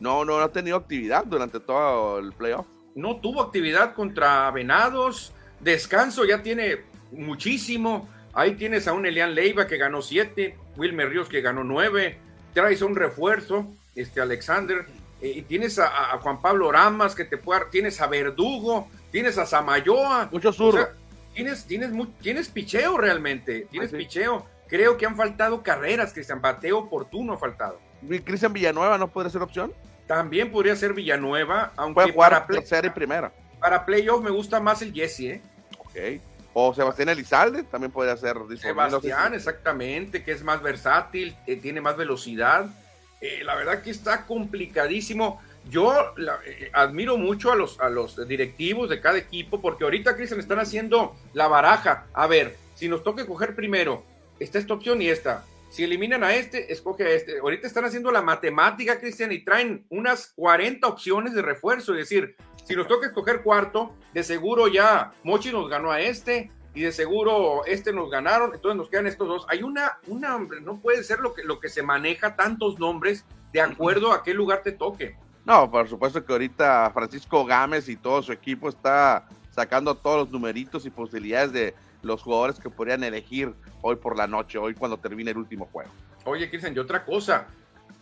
[0.00, 2.66] No, no, no ha tenido actividad durante todo el playoff.
[2.96, 5.32] No tuvo actividad contra Venados.
[5.60, 6.80] Descanso ya tiene
[7.12, 8.08] muchísimo.
[8.32, 12.18] Ahí tienes a un Elian Leiva que ganó siete, Wilmer Ríos que ganó nueve,
[12.54, 14.86] traes un refuerzo, este Alexander,
[15.20, 19.46] eh, y tienes a, Juan Pablo Ramas que te puede, tienes a Verdugo, tienes a
[19.46, 20.28] Samayoa.
[20.30, 20.94] Mucho sur.
[21.34, 21.90] tienes, tienes,
[22.20, 24.46] tienes picheo realmente, tienes picheo.
[24.68, 26.40] Creo que han faltado carreras, Cristian.
[26.40, 27.80] Bateo oportuno ha faltado.
[28.24, 29.72] ¿Cristian Villanueva no podría ser opción?
[30.06, 33.32] También podría ser Villanueva, aunque para tercera y primera.
[33.58, 35.42] Para playoff me gusta más el Jesse, ¿eh?
[35.78, 36.20] Ok.
[36.52, 41.96] O Sebastián Elizalde también podría ser Sebastián, exactamente, que es más versátil, eh, tiene más
[41.96, 42.66] velocidad.
[43.20, 45.40] Eh, la verdad que está complicadísimo.
[45.68, 45.92] Yo
[46.46, 50.58] eh, admiro mucho a los, a los directivos de cada equipo porque ahorita, Cristian, están
[50.58, 52.06] haciendo la baraja.
[52.14, 54.02] A ver, si nos toca coger primero,
[54.40, 55.44] está esta opción y esta.
[55.70, 57.38] Si eliminan a este, escoge a este.
[57.38, 61.92] Ahorita están haciendo la matemática, Cristian, y traen unas 40 opciones de refuerzo.
[61.92, 62.34] Es decir,
[62.70, 66.92] si nos toca escoger cuarto, de seguro ya Mochi nos ganó a este, y de
[66.92, 69.46] seguro este nos ganaron, entonces nos quedan estos dos.
[69.48, 73.60] Hay una, una no puede ser lo que, lo que se maneja tantos nombres de
[73.60, 75.16] acuerdo a qué lugar te toque.
[75.44, 80.30] No, por supuesto que ahorita Francisco Gámez y todo su equipo está sacando todos los
[80.30, 83.52] numeritos y posibilidades de los jugadores que podrían elegir
[83.82, 85.90] hoy por la noche, hoy cuando termine el último juego.
[86.24, 87.48] Oye, Cristian, y otra cosa,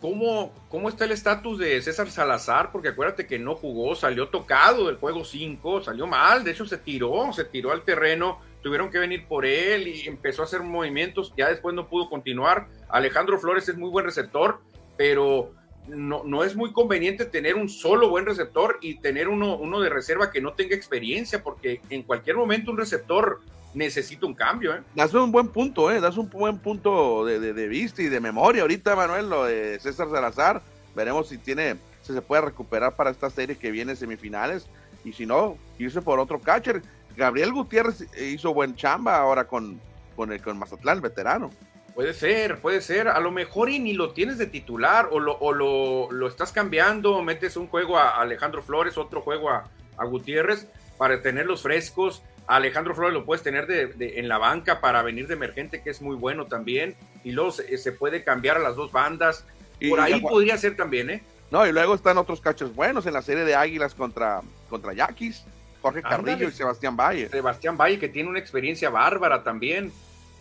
[0.01, 2.71] ¿cómo, cómo está el estatus de César Salazar?
[2.71, 6.77] Porque acuérdate que no jugó, salió tocado del juego 5, salió mal, de hecho se
[6.77, 11.33] tiró, se tiró al terreno tuvieron que venir por él y empezó a hacer movimientos,
[11.37, 12.67] ya después no pudo continuar.
[12.89, 14.59] Alejandro Flores es muy buen receptor,
[14.97, 15.53] pero
[15.87, 19.89] no, no es muy conveniente tener un solo buen receptor y tener uno, uno de
[19.89, 23.39] reserva que no tenga experiencia, porque en cualquier momento un receptor
[23.73, 24.75] necesita un cambio.
[24.75, 24.81] ¿eh?
[24.95, 25.99] Das un buen punto, ¿eh?
[25.99, 28.63] das un buen punto de, de, vista y de memoria.
[28.63, 30.61] Ahorita, Manuel, lo de César Salazar,
[30.95, 34.67] veremos si tiene, si se puede recuperar para esta serie que viene semifinales
[35.05, 36.81] y si no, irse por otro catcher
[37.15, 39.79] Gabriel Gutiérrez hizo buen chamba ahora con,
[40.15, 41.49] con, el, con Mazatlán, veterano.
[41.93, 43.09] Puede ser, puede ser.
[43.09, 46.53] A lo mejor y ni lo tienes de titular o lo, o lo, lo estás
[46.53, 52.23] cambiando, metes un juego a Alejandro Flores, otro juego a, a Gutiérrez para tenerlos frescos.
[52.49, 55.91] A Alejandro Flores lo puedes tener de, en la banca para venir de emergente, que
[55.91, 56.95] es muy bueno también.
[57.23, 59.45] Y luego se, puede cambiar a las dos bandas.
[59.87, 61.23] Por ahí podría ser también, ¿eh?
[61.51, 65.45] No, y luego están otros cachos buenos en la serie de Águilas contra, contra Yaquis.
[65.81, 67.29] Jorge Carrillo y Sebastián Valle.
[67.29, 69.91] Sebastián Valle, que tiene una experiencia bárbara también.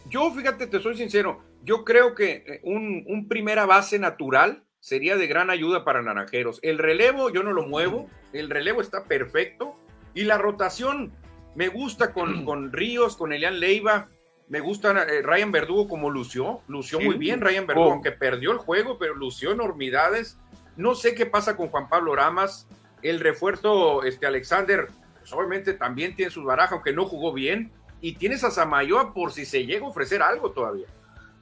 [0.09, 5.27] Yo, fíjate, te soy sincero, yo creo que eh, un, primera base natural sería de
[5.27, 6.59] gran ayuda para Naranjeros.
[6.63, 9.77] El relevo yo no lo muevo, el relevo está perfecto
[10.15, 11.13] y la rotación
[11.59, 14.09] me gusta con, con Ríos, con Elian Leiva,
[14.49, 18.59] me gusta eh, Ryan Verdugo como lució, lució muy bien Ryan Verdugo, aunque perdió el
[18.59, 20.39] juego, pero lució enormidades.
[20.77, 22.67] No sé qué pasa con Juan Pablo Ramas,
[23.03, 24.87] el refuerzo este Alexander
[25.19, 27.73] pues, obviamente también tiene sus barajas, aunque no jugó bien.
[28.01, 30.87] Y tienes a Samayoa por si se llega a ofrecer algo todavía.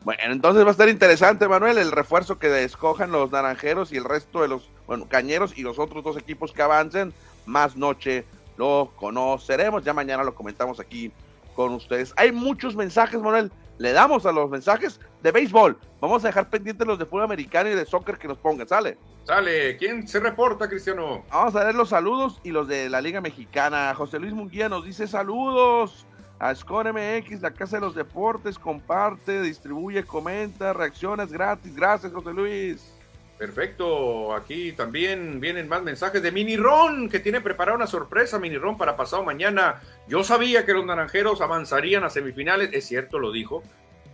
[0.03, 4.05] Bueno, entonces va a estar interesante, Manuel, el refuerzo que escojan los naranjeros y el
[4.05, 7.13] resto de los, bueno, cañeros y los otros dos equipos que avancen.
[7.45, 8.25] Más noche
[8.57, 9.85] lo conoceremos.
[9.85, 11.13] Ya mañana lo comentamos aquí
[11.55, 12.13] con ustedes.
[12.17, 13.51] Hay muchos mensajes, Manuel.
[13.79, 15.79] Le damos a los mensajes de béisbol.
[16.01, 18.67] Vamos a dejar pendientes los de fútbol americano y de soccer que nos pongan.
[18.69, 18.97] ¿Sale?
[19.25, 19.77] Sale.
[19.77, 21.25] ¿Quién se reporta, Cristiano?
[21.31, 23.95] Vamos a ver los saludos y los de la Liga Mexicana.
[23.95, 26.07] José Luis Munguía nos dice saludos
[26.39, 28.59] a Score MX, la Casa de los Deportes.
[28.59, 31.75] Comparte, distribuye, comenta, reacciones gratis.
[31.75, 32.96] Gracias, José Luis.
[33.39, 38.57] Perfecto, aquí también vienen más mensajes de Mini Ron, que tiene preparada una sorpresa, Mini
[38.57, 39.83] Ron, para pasado mañana.
[40.09, 43.63] Yo sabía que los naranjeros avanzarían a semifinales, es cierto, lo dijo.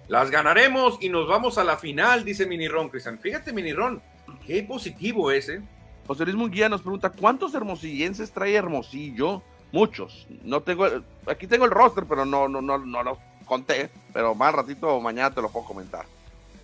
[0.08, 3.20] Las ganaremos y nos vamos a la final, dice Mini Ron, Cristian.
[3.20, 4.02] Fíjate, Mini Ron,
[4.44, 5.62] qué positivo es, ¿eh?
[6.06, 9.40] José Luis Munguía nos pregunta, ¿cuántos hermosillenses trae Hermosillo?
[9.70, 10.26] Muchos.
[10.42, 10.86] No tengo,
[11.26, 15.32] aquí tengo el roster, pero no, no, no, no lo conté, pero más ratito mañana
[15.32, 16.06] te lo puedo comentar.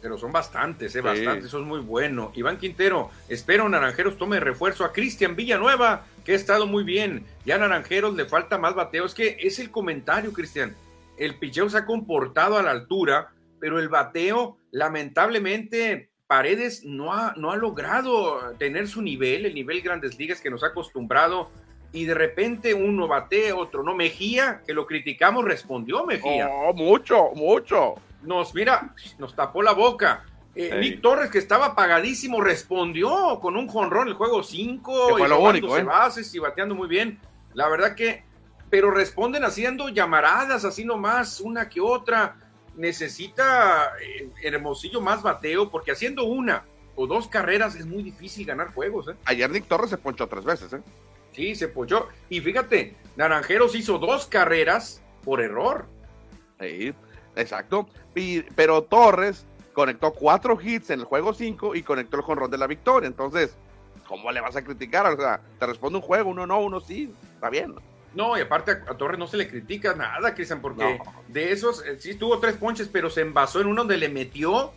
[0.01, 1.01] Pero son bastantes, ¿eh?
[1.01, 2.31] Bastantes, eso es muy bueno.
[2.35, 7.25] Iván Quintero, espero Naranjeros tome refuerzo a Cristian Villanueva, que ha estado muy bien.
[7.45, 9.05] Ya a Naranjeros le falta más bateo.
[9.05, 10.77] Es que es el comentario, Cristian.
[11.17, 17.35] El picheo se ha comportado a la altura, pero el bateo, lamentablemente, Paredes no ha,
[17.37, 21.51] no ha logrado tener su nivel, el nivel Grandes Ligas que nos ha acostumbrado.
[21.91, 23.97] Y de repente uno batea, otro no.
[23.97, 26.49] Mejía, que lo criticamos, respondió Mejía.
[26.49, 27.97] Oh, mucho, mucho
[28.29, 30.25] nos, mira, nos tapó la boca.
[30.55, 35.41] Eh, Nick Torres, que estaba apagadísimo, respondió con un jonrón el juego 5 y lo
[35.41, 35.83] único, ¿eh?
[35.83, 37.19] bases y bateando muy bien.
[37.55, 38.25] La verdad que,
[38.69, 42.37] pero responden haciendo llamaradas, así nomás, una que otra.
[42.77, 46.65] Necesita eh, Hermosillo más bateo, porque haciendo una
[46.95, 49.09] o dos carreras es muy difícil ganar juegos.
[49.09, 49.17] ¿eh?
[49.25, 50.73] Ayer Nick Torres se ponchó tres veces.
[50.73, 50.81] ¿eh?
[51.33, 52.09] Sí, se ponchó.
[52.29, 55.87] Y fíjate, Naranjeros hizo dos carreras por error.
[56.61, 56.93] Sí.
[57.39, 57.89] Exacto.
[58.55, 62.67] pero Torres conectó cuatro hits en el juego 5 y conectó el jonrón de la
[62.67, 63.07] victoria.
[63.07, 63.55] Entonces,
[64.09, 65.07] ¿cómo le vas a criticar?
[65.07, 67.75] O sea, te responde un juego, uno no, uno sí, está bien.
[68.15, 70.99] No, y aparte a, Torres no se le critica nada, Cristian, porque
[71.29, 74.73] de esos, eh, sí tuvo tres ponches, pero se envasó en uno donde le metió,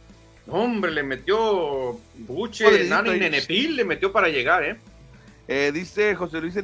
[0.48, 4.78] hombre, le metió Buche, Nani Nenepil, le metió para llegar, ¿eh?
[5.48, 6.56] eh dice José Luis,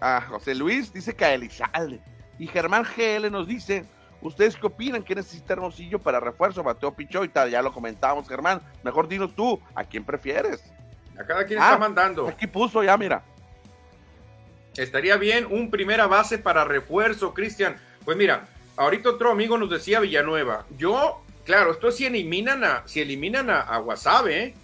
[0.00, 2.00] ah, José Luis dice que a Elizalde.
[2.38, 3.84] Y Germán GL nos dice,
[4.24, 5.02] ¿Ustedes qué opinan?
[5.02, 6.64] ¿Qué necesita Hermosillo para refuerzo?
[6.64, 8.62] Mateo Pichó y tal, ya lo comentábamos, Germán.
[8.82, 10.64] Mejor dinos tú, ¿a quién prefieres?
[11.18, 12.26] A cada quien está ah, mandando.
[12.26, 13.22] Aquí puso ya, mira.
[14.78, 17.76] Estaría bien un primera base para refuerzo, Cristian.
[18.06, 20.64] Pues mira, ahorita otro amigo nos decía Villanueva.
[20.78, 24.54] Yo, claro, esto si eliminan a, si eliminan a, a Wasabe, ¿eh?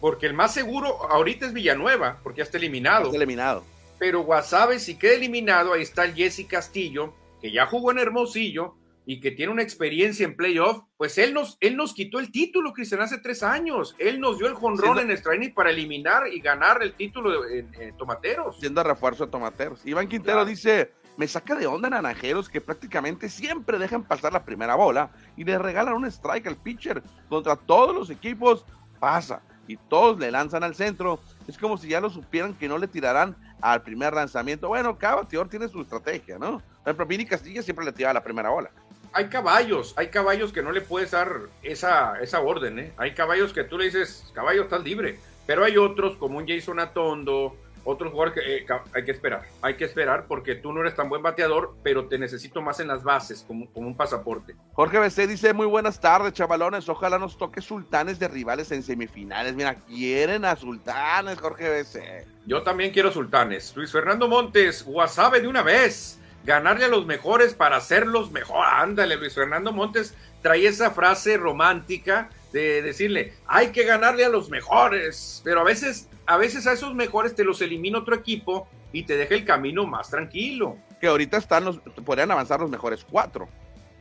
[0.00, 3.06] porque el más seguro ahorita es Villanueva, porque ya está eliminado.
[3.06, 3.64] Está eliminado.
[3.98, 8.76] Pero Wasabe, si queda eliminado, ahí está el Jesse Castillo, que ya jugó en Hermosillo,
[9.08, 12.74] y que tiene una experiencia en playoff, pues él nos, él nos quitó el título,
[12.74, 13.96] Cristian, hace tres años.
[13.98, 18.60] Él nos dio el jonrón en Straining para eliminar y ganar el título en, Tomateros.
[18.60, 19.80] Siendo refuerzo de Tomateros.
[19.86, 24.74] Iván Quintero dice, me saca de onda naranjeros que prácticamente siempre dejan pasar la primera
[24.74, 27.02] bola y le regalan un strike al pitcher.
[27.30, 28.66] Contra todos los equipos
[29.00, 31.18] pasa y todos le lanzan al centro.
[31.46, 34.68] Es como si ya lo supieran que no le tirarán al primer lanzamiento.
[34.68, 36.58] Bueno, cada bateador tiene su estrategia, ¿no?
[36.58, 38.70] Por ejemplo, Vini Castilla siempre le tiraba la primera bola
[39.12, 42.92] hay caballos, hay caballos que no le puedes dar esa, esa orden, ¿eh?
[42.96, 45.18] Hay caballos que tú le dices, caballo, estás libre.
[45.46, 49.46] Pero hay otros, como un Jason Atondo, otros jugadores que eh, hay que esperar.
[49.62, 52.88] Hay que esperar porque tú no eres tan buen bateador, pero te necesito más en
[52.88, 54.54] las bases, como, como un pasaporte.
[54.74, 56.86] Jorge BC dice, muy buenas tardes, chavalones.
[56.88, 59.54] Ojalá nos toque sultanes de rivales en semifinales.
[59.54, 62.26] Mira, quieren a sultanes, Jorge BC.
[62.44, 63.74] Yo también quiero sultanes.
[63.74, 66.17] Luis Fernando Montes, Wasabe de una vez
[66.48, 68.64] ganarle a los mejores para los mejor.
[68.66, 74.48] Ándale, Luis Fernando Montes trae esa frase romántica de decirle, hay que ganarle a los
[74.48, 79.02] mejores, pero a veces, a veces a esos mejores te los elimina otro equipo y
[79.02, 80.78] te deja el camino más tranquilo.
[81.02, 83.46] Que ahorita están los, podrían avanzar los mejores cuatro.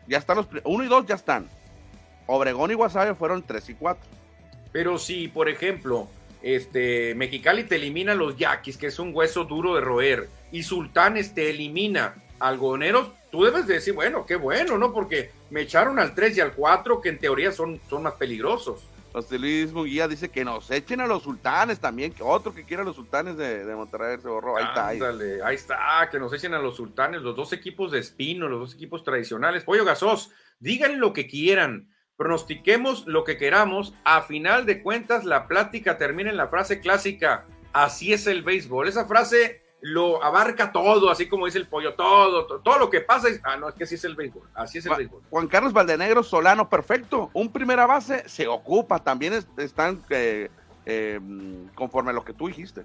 [0.07, 1.49] Ya están los, uno y dos ya están.
[2.27, 4.09] Obregón y Guasave fueron tres y cuatro.
[4.71, 6.07] Pero si, por ejemplo,
[6.41, 11.33] este, Mexicali te elimina los Yaquis, que es un hueso duro de roer, y Sultanes
[11.33, 14.93] te elimina algodoneros, tú debes decir, bueno, qué bueno, ¿no?
[14.93, 18.83] Porque me echaron al 3 y al 4, que en teoría son, son más peligrosos.
[19.17, 22.83] José Luis Muguía dice que nos echen a los sultanes también, que otro que quiera
[22.83, 24.57] a los sultanes de, Monterrey se borró.
[24.57, 24.87] Ahí está.
[25.47, 25.55] Ahí.
[25.55, 29.03] está, que nos echen a los sultanes, los dos equipos de Espino, los dos equipos
[29.03, 29.63] tradicionales.
[29.63, 33.95] Pollo Gasos, digan lo que quieran, pronostiquemos lo que queramos.
[34.03, 38.87] A final de cuentas, la plática termina en la frase clásica: así es el béisbol.
[38.87, 43.29] Esa frase lo abarca todo, así como dice el pollo, todo, todo, lo que pasa
[43.29, 45.21] es, ah, no, es que así es el béisbol, así es el béisbol.
[45.29, 50.49] Juan Carlos Valdenegro Solano, perfecto, un primera base se ocupa, también están eh,
[50.85, 51.19] eh,
[51.75, 52.83] conforme a lo que tú dijiste.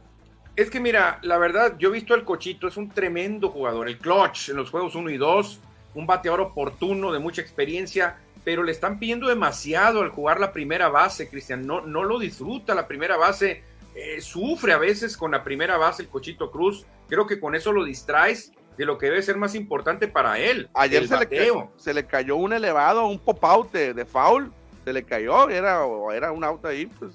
[0.55, 3.97] Es que mira, la verdad, yo he visto al Cochito, es un tremendo jugador, el
[3.97, 5.61] clutch en los juegos 1 y 2,
[5.95, 10.89] un bateador oportuno, de mucha experiencia, pero le están pidiendo demasiado al jugar la primera
[10.89, 13.63] base, Cristian, no, no lo disfruta la primera base
[13.95, 16.87] eh, sufre a veces con la primera base el Cochito Cruz.
[17.09, 20.69] Creo que con eso lo distraes de lo que debe ser más importante para él.
[20.75, 24.51] Ayer se le, cayó, se le, cayó, un elevado, un pop-out de, foul.
[24.85, 25.83] Se le cayó, era,
[26.15, 26.87] era un out ahí.
[26.87, 27.13] Pues.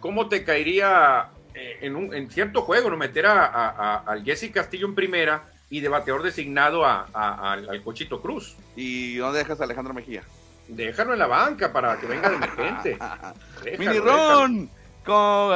[0.00, 4.86] ¿Cómo te caería eh, en, un, en cierto juego no meter a, al Jesse Castillo
[4.86, 8.56] en primera y de bateador designado al Cochito Cruz?
[8.74, 10.22] ¿Y dónde dejas a Alejandro Mejía?
[10.68, 12.98] Déjalo en la banca para que venga de emergente.
[13.78, 14.70] Mini Ron,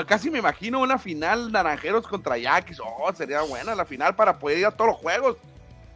[0.06, 2.80] casi me imagino una final Naranjeros contra Yaquis.
[2.80, 5.36] Oh, sería buena la final para poder ir a todos los juegos.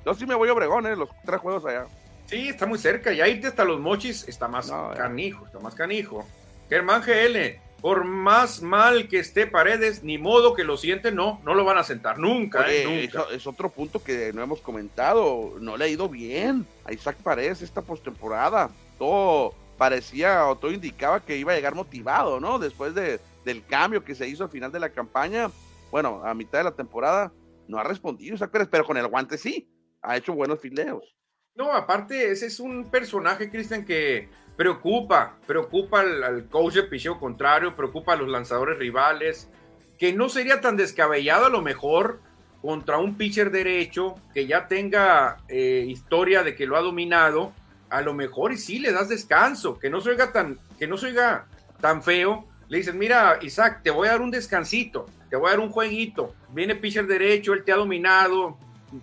[0.04, 1.86] Yo sí me voy a Obregón, eh, los tres juegos allá.
[2.26, 3.12] Sí, está muy cerca.
[3.12, 6.26] Ya irte hasta los mochis está más canijo, está más canijo.
[6.68, 11.54] Germán GL, por más mal que esté Paredes, ni modo que lo siente, no, no
[11.54, 12.64] lo van a sentar nunca.
[12.68, 15.54] eh, es otro punto que no hemos comentado.
[15.61, 18.70] No le ha ido bien a Isaac Paredes esta postemporada.
[18.98, 22.59] Todo parecía o todo indicaba que iba a llegar motivado, ¿no?
[22.59, 25.51] Después de, del cambio que se hizo al final de la campaña,
[25.90, 27.32] bueno, a mitad de la temporada,
[27.68, 28.36] no ha respondido,
[28.70, 29.70] pero con el guante sí,
[30.03, 31.16] ha hecho buenos fileos.
[31.55, 37.76] No, aparte, ese es un personaje, Cristian, que preocupa, preocupa al, coach de picheo contrario,
[37.76, 39.49] preocupa a los lanzadores rivales,
[39.97, 42.20] que no sería tan descabellado a lo mejor
[42.61, 47.53] contra un pitcher derecho que ya tenga eh, historia de que lo ha dominado,
[47.90, 51.07] a lo mejor y sí le das descanso, que no se tan, que no se
[51.07, 51.47] oiga
[51.80, 55.50] tan feo, le dices, mira, Isaac, te voy a dar un descansito, te voy a
[55.50, 56.34] dar un jueguito.
[56.50, 58.58] Viene pitcher derecho, él te ha dominado.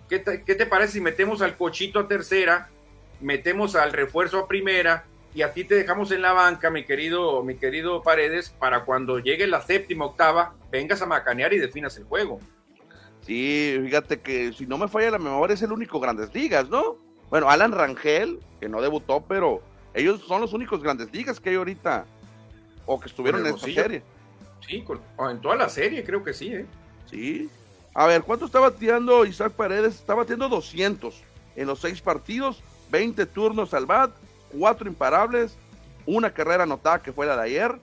[0.08, 2.68] ¿Qué te, parece si metemos al cochito a tercera?
[3.20, 5.04] metemos al refuerzo a primera
[5.34, 9.18] y a ti te dejamos en la banca, mi querido, mi querido Paredes, para cuando
[9.18, 12.38] llegue la séptima, octava, vengas a macanear y definas el juego.
[13.22, 16.98] Sí, fíjate que si no me falla la memoria es el único Grandes Ligas, ¿no?
[17.30, 19.62] Bueno, Alan Rangel, que no debutó, pero
[19.94, 22.04] ellos son los únicos Grandes Ligas que hay ahorita
[22.86, 24.02] o que estuvieron en esta serie.
[24.66, 24.84] Sí,
[25.18, 26.66] en toda la serie creo que sí, ¿eh?
[27.10, 27.50] Sí.
[27.92, 29.94] A ver, ¿cuánto está bateando Isaac Paredes?
[29.94, 31.22] Está batiendo 200
[31.56, 34.10] en los seis partidos, 20 turnos al bat,
[34.50, 35.56] cuatro imparables,
[36.06, 37.78] una carrera anotada que fue la de ayer,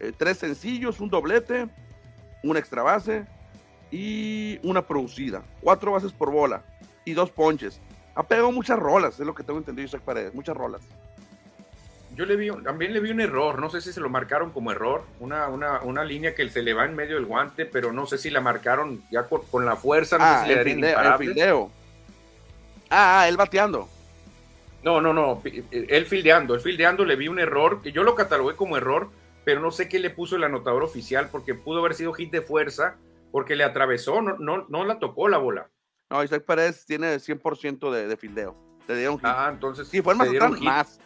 [0.00, 1.68] eh, tres sencillos, un doblete,
[2.42, 3.26] una extra base
[3.90, 6.64] y una producida, cuatro bases por bola
[7.04, 7.80] y dos ponches.
[8.14, 10.82] Ha pegado muchas rolas, es lo que tengo entendido Isaac Paredes, muchas rolas.
[12.14, 14.70] Yo le vi, también le vi un error, no sé si se lo marcaron como
[14.70, 18.06] error, una, una, una línea que se le va en medio del guante, pero no
[18.06, 20.94] sé si la marcaron ya con, la fuerza, no ah, sé si el, el
[22.94, 23.88] Ah, ah, él bateando.
[24.82, 25.40] No, no, no,
[25.70, 29.08] él fildeando, él fildeando le vi un error, que yo lo catalogué como error,
[29.44, 32.42] pero no sé qué le puso el anotador oficial, porque pudo haber sido hit de
[32.42, 32.96] fuerza,
[33.30, 35.68] porque le atravesó, no, no, no la tocó la bola.
[36.10, 38.54] No, Isaac Pérez tiene 100% de, de fildeo.
[38.86, 39.24] Le dieron hit.
[39.26, 39.88] Ah, entonces.
[39.88, 41.00] Sí, fue Mazatlán más.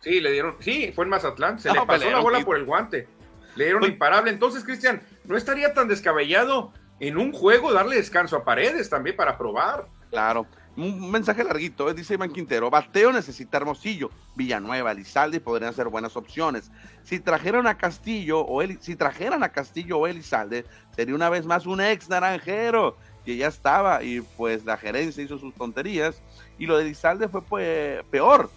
[0.00, 3.06] Sí, le dieron, sí, fue en Mazatlán, se le pasó la bola por el guante.
[3.54, 4.30] Le dieron pues imparable.
[4.30, 9.36] Entonces, Cristian, no estaría tan descabellado en un juego darle descanso a Paredes también para
[9.36, 9.86] probar.
[10.10, 10.46] Claro.
[10.76, 11.94] Un mensaje larguito, ¿eh?
[11.94, 12.70] dice Iván Quintero.
[12.70, 16.70] Bateo necesita Hermosillo, Villanueva, Elizalde podrían ser buenas opciones.
[17.02, 21.66] Si trajeran a Castillo o si trajeran a Castillo o Elizalde, sería una vez más
[21.66, 26.22] un ex naranjero que ya estaba y pues la gerencia hizo sus tonterías
[26.56, 28.48] y lo de Elizalde fue pues, peor,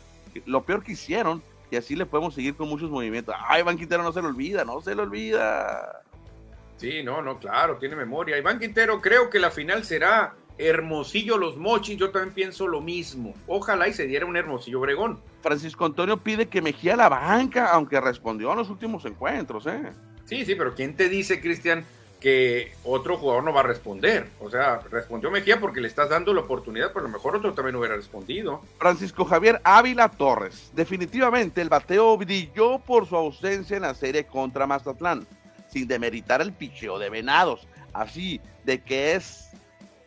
[0.46, 3.36] lo peor que hicieron y así le podemos seguir con muchos movimientos.
[3.48, 6.04] Ay, Iván Quintero no se lo olvida, no se lo olvida.
[6.78, 8.38] Sí, no, no, claro, tiene memoria.
[8.38, 13.34] Iván Quintero, creo que la final será Hermosillo Los Mochis, yo también pienso lo mismo.
[13.48, 15.20] Ojalá y se diera un Hermosillo Obregón.
[15.42, 19.92] Francisco Antonio pide que Mejía la banca, aunque respondió a los últimos encuentros, ¿eh?
[20.26, 21.86] Sí, sí, pero ¿quién te dice, Cristian,
[22.24, 24.30] que otro jugador no va a responder?
[24.40, 27.54] O sea, respondió Mejía porque le estás dando la oportunidad, pero a lo mejor otro
[27.54, 28.64] también hubiera respondido.
[28.80, 30.72] Francisco Javier Ávila Torres.
[30.74, 35.28] Definitivamente el bateo brilló por su ausencia en la serie contra Mazatlán,
[35.68, 37.68] sin demeritar el picheo de Venados.
[37.94, 39.54] Así de que es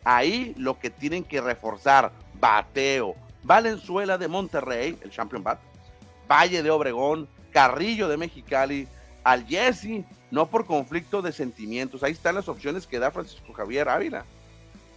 [0.09, 3.13] Ahí lo que tienen que reforzar, bateo.
[3.43, 5.59] Valenzuela de Monterrey, el champion bat.
[6.31, 8.87] Valle de Obregón, Carrillo de Mexicali,
[9.27, 12.01] al Jesse, no por conflicto de sentimientos.
[12.01, 14.23] Ahí están las opciones que da Francisco Javier Ávila.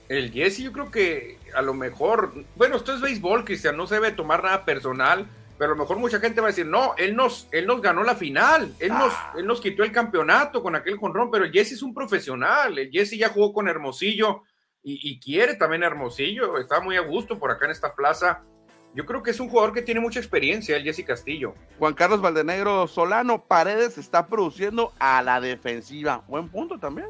[0.08, 3.96] El Jesse, yo creo que a lo mejor, bueno, esto es béisbol, Cristian, no se
[3.96, 5.26] debe tomar nada personal,
[5.58, 8.04] pero a lo mejor mucha gente va a decir, no, él nos, él nos ganó
[8.04, 9.34] la final, él, nos, ah.
[9.36, 12.90] él nos quitó el campeonato con aquel jonrón, pero el Jesse es un profesional, el
[12.90, 14.42] Jesse ya jugó con Hermosillo,
[14.82, 18.42] y, quiere también Hermosillo, está muy a gusto por acá en esta plaza.
[18.94, 21.54] Yo creo que es un jugador que tiene mucha experiencia, el Jesse Castillo.
[21.78, 26.24] Juan Carlos Valdenegro Solano, Paredes está produciendo a la defensiva.
[26.26, 27.08] Buen punto también.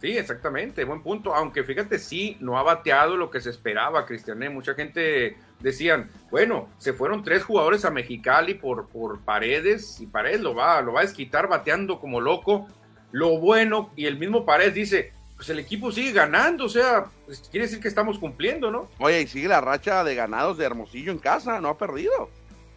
[0.00, 1.34] Sí, exactamente, buen punto.
[1.34, 4.42] Aunque fíjate, sí, no ha bateado lo que se esperaba, Cristian.
[4.42, 4.50] ¿eh?
[4.50, 10.40] Mucha gente decían, bueno, se fueron tres jugadores a Mexicali por, por Paredes y Paredes
[10.40, 12.68] lo va, lo va a desquitar bateando como loco.
[13.10, 17.48] Lo bueno, y el mismo Paredes dice, pues el equipo sigue ganando, o sea, pues
[17.48, 18.90] quiere decir que estamos cumpliendo, ¿no?
[18.98, 22.28] Oye, y sigue la racha de ganados de Hermosillo en casa, no ha perdido.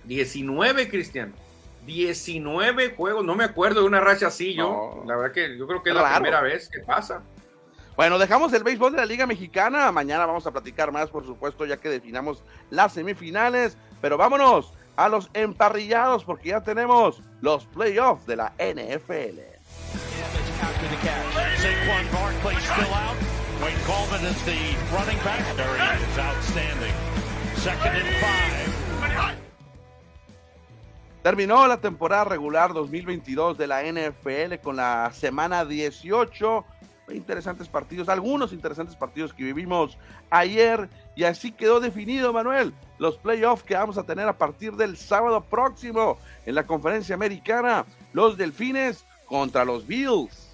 [0.03, 1.33] 19, Cristian.
[1.87, 5.03] 19 juegos, no me acuerdo de una racha así yo.
[5.07, 7.23] La verdad que yo creo que es la primera vez que pasa.
[7.95, 9.91] Bueno, dejamos el béisbol de la Liga Mexicana.
[9.91, 13.75] Mañana vamos a platicar más, por supuesto, ya que definamos las semifinales.
[14.01, 19.39] Pero vámonos a los emparrillados, porque ya tenemos los playoffs de la NFL.
[31.21, 36.65] Terminó la temporada regular 2022 de la NFL con la semana 18.
[37.11, 39.99] Interesantes partidos, algunos interesantes partidos que vivimos
[40.31, 44.97] ayer y así quedó definido, Manuel, los playoffs que vamos a tener a partir del
[44.97, 47.85] sábado próximo en la conferencia americana.
[48.13, 50.50] Los Delfines contra los Bills.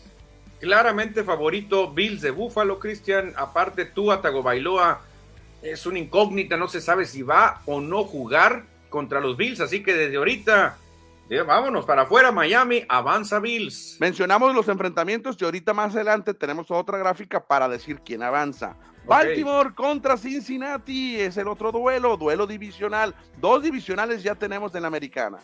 [0.60, 3.34] Claramente favorito Bills de Búfalo, Cristian.
[3.36, 4.08] Aparte, tú,
[4.44, 5.02] Bailoa,
[5.62, 9.60] es una incógnita, no se sabe si va o no jugar contra los Bills.
[9.60, 10.78] Así que desde ahorita,
[11.46, 13.98] vámonos para afuera, Miami, avanza Bills.
[14.00, 18.76] Mencionamos los enfrentamientos y ahorita más adelante tenemos otra gráfica para decir quién avanza.
[19.06, 23.16] Baltimore contra Cincinnati es el otro duelo, duelo divisional.
[23.40, 25.38] Dos divisionales ya tenemos en la americana.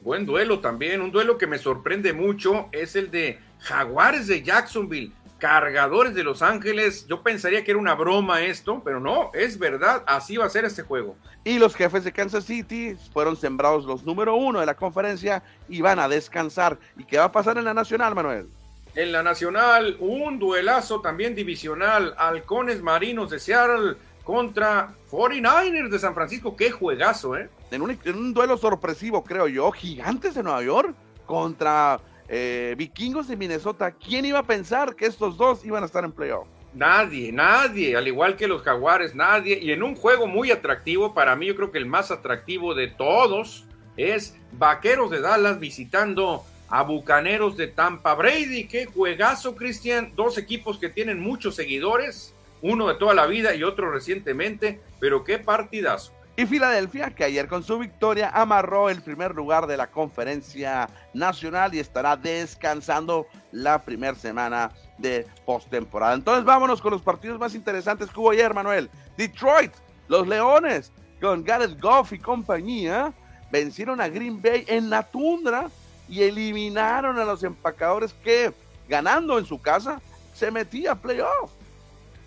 [0.00, 5.12] Buen duelo también, un duelo que me sorprende mucho es el de Jaguares de Jacksonville.
[5.38, 7.06] cargadores de Los Ángeles.
[7.06, 10.64] Yo pensaría que era una broma esto, pero no, es verdad, así va a ser
[10.64, 11.16] este juego.
[11.44, 15.82] Y los jefes de Kansas City fueron sembrados los número uno de la conferencia y
[15.82, 16.78] van a descansar.
[16.96, 18.48] ¿Y qué va a pasar en la Nacional, Manuel?
[18.94, 22.14] En la Nacional, un duelazo también divisional.
[22.16, 26.56] Halcones Marinos de Seattle contra 49ers de San Francisco.
[26.56, 27.50] Qué juegazo, ¿eh?
[27.70, 29.70] En un, en un duelo sorpresivo, creo yo.
[29.72, 30.94] Gigantes de Nueva York
[31.26, 33.92] contra eh, vikingos de Minnesota.
[33.92, 36.46] ¿Quién iba a pensar que estos dos iban a estar en playoff?
[36.74, 39.58] Nadie, nadie, al igual que los Jaguares, nadie.
[39.60, 42.88] Y en un juego muy atractivo, para mí yo creo que el más atractivo de
[42.88, 43.66] todos
[43.96, 48.14] es Vaqueros de Dallas visitando a Bucaneros de Tampa.
[48.14, 50.12] Brady, qué juegazo, Cristian.
[50.16, 55.22] Dos equipos que tienen muchos seguidores, uno de toda la vida y otro recientemente, pero
[55.22, 56.12] qué partidazo.
[56.36, 61.72] Y Filadelfia, que ayer con su victoria amarró el primer lugar de la conferencia nacional
[61.74, 66.14] y estará descansando la primera semana de postemporada.
[66.14, 68.90] Entonces vámonos con los partidos más interesantes que hubo ayer, Manuel.
[69.16, 69.72] Detroit,
[70.08, 73.12] los Leones, con Gareth Goff y compañía,
[73.52, 75.70] vencieron a Green Bay en la tundra
[76.08, 78.52] y eliminaron a los empacadores que,
[78.88, 80.00] ganando en su casa,
[80.34, 81.52] se metía a playoff.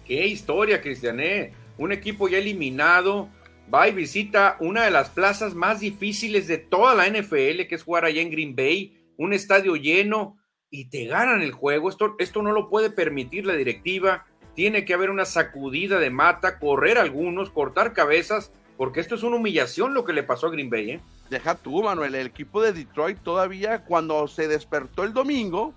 [0.05, 1.51] Qué historia, Cristiané.
[1.77, 3.27] Un equipo ya eliminado
[3.74, 7.84] va y visita una de las plazas más difíciles de toda la NFL, que es
[7.84, 10.38] jugar allá en Green Bay, un estadio lleno
[10.70, 11.89] y te ganan el juego.
[11.89, 14.26] Esto, esto no lo puede permitir la directiva.
[14.55, 19.38] Tiene que haber una sacudida de mata, correr algunos, cortar cabezas, porque esto es una
[19.38, 20.91] humillación lo que le pasó a Green Bay.
[20.91, 20.99] ¿eh?
[21.30, 25.74] Deja tú, Manuel, el equipo de Detroit todavía cuando se despertó el domingo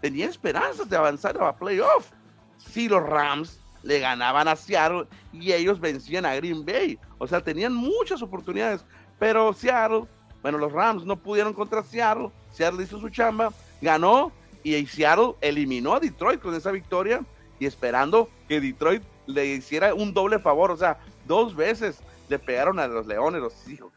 [0.00, 2.10] tenía esperanzas de avanzar a playoff.
[2.58, 6.98] Si los Rams le ganaban a Seattle y ellos vencían a Green Bay.
[7.18, 8.84] O sea, tenían muchas oportunidades,
[9.18, 10.04] pero Seattle,
[10.42, 14.32] bueno, los Rams no pudieron contra Seattle, Seattle hizo su chamba, ganó
[14.62, 17.20] y Seattle eliminó a Detroit con esa victoria
[17.60, 22.78] y esperando que Detroit le hiciera un doble favor, o sea, dos veces le pegaron
[22.78, 23.92] a los Leones, los hijos.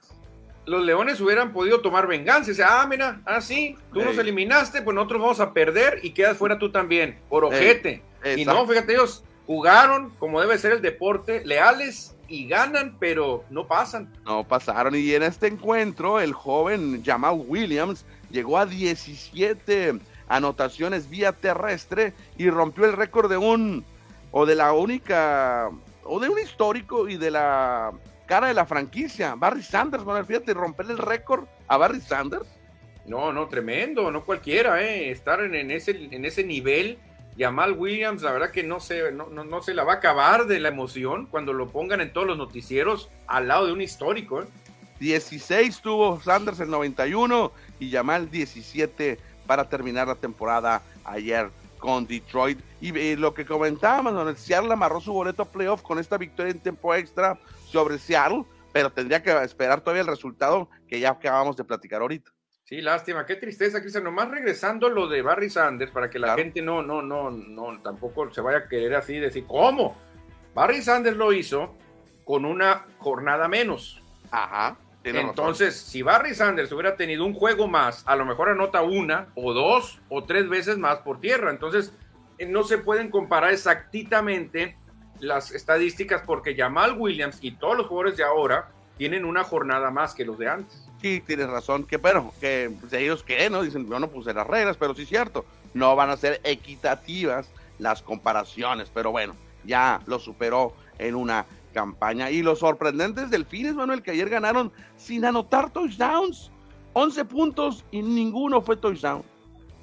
[0.66, 4.82] Los Leones hubieran podido tomar venganza, o sea, ah, mira, ah, sí, tú nos eliminaste,
[4.82, 8.04] pues nosotros vamos a perder y quedas fuera tú también, por ojete.
[8.36, 13.66] y no, fíjate, ellos jugaron como debe ser el deporte, leales y ganan, pero no
[13.66, 14.14] pasan.
[14.26, 14.94] No pasaron.
[14.96, 22.50] Y en este encuentro, el joven Jamal Williams llegó a 17 anotaciones vía terrestre y
[22.50, 23.86] rompió el récord de un,
[24.32, 25.70] o de la única,
[26.04, 27.94] o de un histórico y de la
[28.26, 30.04] cara de la franquicia, Barry Sanders.
[30.04, 32.48] Bueno, fíjate, romper el récord a Barry Sanders.
[33.06, 35.10] No, no, tremendo, no cualquiera, ¿eh?
[35.10, 37.00] estar en, en, ese, en ese nivel
[37.38, 40.60] Jamal Williams, la verdad que no se, no, no, se la va a acabar de
[40.60, 44.44] la emoción cuando lo pongan en todos los noticieros al lado de un histórico.
[45.00, 45.80] 16 ¿eh?
[45.82, 52.60] tuvo Sanders en 91 y Jamal 17 para terminar la temporada ayer con Detroit.
[52.82, 56.52] Y, eh, lo que comentábamos, donde Seattle amarró su boleto a playoff con esta victoria
[56.52, 61.56] en tiempo extra sobre Seattle, pero tendría que esperar todavía el resultado que ya acabamos
[61.56, 62.32] de platicar ahorita.
[62.68, 64.04] Sí, lástima, qué tristeza, Cristian.
[64.04, 68.30] Nomás regresando lo de Barry Sanders, para que la gente no, no, no, no, tampoco
[68.34, 69.96] se vaya a querer así decir, ¿cómo?
[70.54, 71.78] Barry Sanders lo hizo
[72.26, 74.04] con una jornada menos.
[74.32, 74.78] Ajá.
[75.06, 79.54] Entonces, si Barry Sanders hubiera tenido un juego más, a lo mejor anota una o
[79.54, 81.52] dos o tres veces más por tierra.
[81.52, 81.94] Entonces,
[82.38, 84.76] eh, no se pueden comparar exactamente
[85.22, 90.14] las estadísticas porque Jamal Williams y todos los jugadores de ahora tienen una jornada más
[90.14, 90.87] que los de antes.
[91.02, 93.62] Sí, tienes razón, que bueno, que ellos que ¿no?
[93.62, 97.50] Dicen, yo no puse las reglas, pero sí es cierto, no van a ser equitativas
[97.78, 102.32] las comparaciones, pero bueno, ya lo superó en una campaña.
[102.32, 106.50] Y los sorprendentes delfines, Manuel, que ayer ganaron sin anotar touchdowns,
[106.94, 109.22] 11 puntos y ninguno fue touchdown.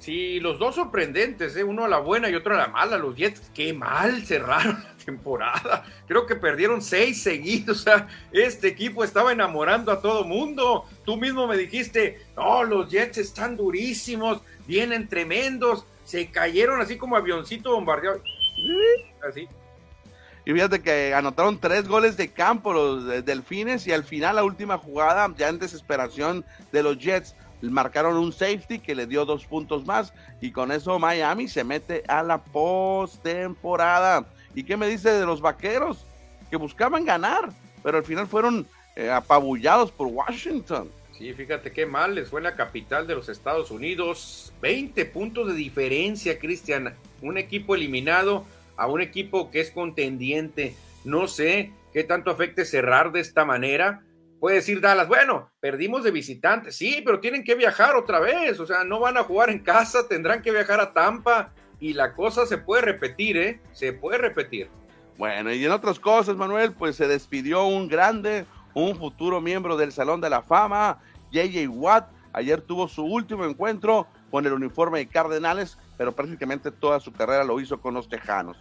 [0.05, 1.63] Sí, los dos sorprendentes, ¿eh?
[1.63, 2.95] uno a la buena y otro a la mala.
[2.95, 5.83] Los Jets, qué mal cerraron la temporada.
[6.07, 7.79] Creo que perdieron seis seguidos.
[7.79, 10.85] O sea, este equipo estaba enamorando a todo mundo.
[11.05, 15.87] Tú mismo me dijiste, no, los Jets están durísimos, vienen tremendos.
[16.03, 18.21] Se cayeron así como avioncito bombardeado.
[19.27, 19.47] Así.
[20.45, 24.77] Y fíjate que anotaron tres goles de campo los Delfines y al final la última
[24.77, 29.85] jugada, ya en desesperación de los Jets, marcaron un safety que le dio dos puntos
[29.85, 34.25] más y con eso Miami se mete a la postemporada.
[34.53, 36.05] ¿Y qué me dice de los vaqueros?
[36.49, 37.49] Que buscaban ganar,
[37.83, 40.89] pero al final fueron eh, apabullados por Washington.
[41.17, 44.53] Sí, fíjate qué mal les fue la capital de los Estados Unidos.
[44.61, 46.93] 20 puntos de diferencia, Cristian.
[47.21, 48.45] Un equipo eliminado
[48.75, 50.75] a un equipo que es contendiente.
[51.05, 54.03] No sé qué tanto afecte cerrar de esta manera
[54.45, 58.67] Puede decir Dallas, bueno, perdimos de visitantes, sí, pero tienen que viajar otra vez, o
[58.67, 61.51] sea, no van a jugar en casa, tendrán que viajar a Tampa.
[61.79, 63.59] y la cosa se puede repetir, ¿eh?
[63.71, 64.69] Se puede repetir.
[65.17, 69.91] Bueno, y en otras cosas, Manuel, pues se despidió un grande, un futuro miembro del
[69.91, 70.99] Salón de la Fama,
[71.31, 72.11] JJ Watt.
[72.31, 77.43] Ayer tuvo su último encuentro con el uniforme de Cardenales, pero prácticamente toda su carrera
[77.43, 78.57] lo hizo con los Tejanos.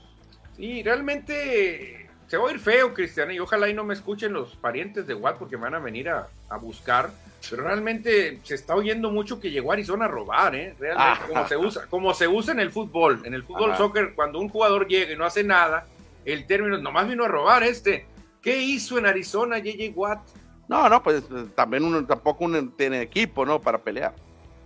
[0.57, 2.04] Sí, realmente
[2.35, 5.15] se va a ir feo, Cristian, y ojalá y no me escuchen los parientes de
[5.15, 6.29] Watt porque me van a venir a,
[6.61, 7.11] buscar.
[7.49, 10.75] Pero realmente se está oyendo mucho que llegó a Arizona a robar, ¿eh?
[10.81, 11.27] Realmente, ah.
[11.29, 13.23] como se usa, como se usa en el fútbol.
[13.25, 15.87] En el fútbol soccer, cuando un jugador llega y no hace nada,
[16.25, 18.07] el término, nomás vino a robar este.
[18.43, 20.27] ¿Qué hizo en Arizona JJ Watt?
[20.67, 21.23] No, no, pues
[21.55, 23.61] también uno tampoco uno tiene equipo, ¿no?
[23.61, 24.13] Para pelear.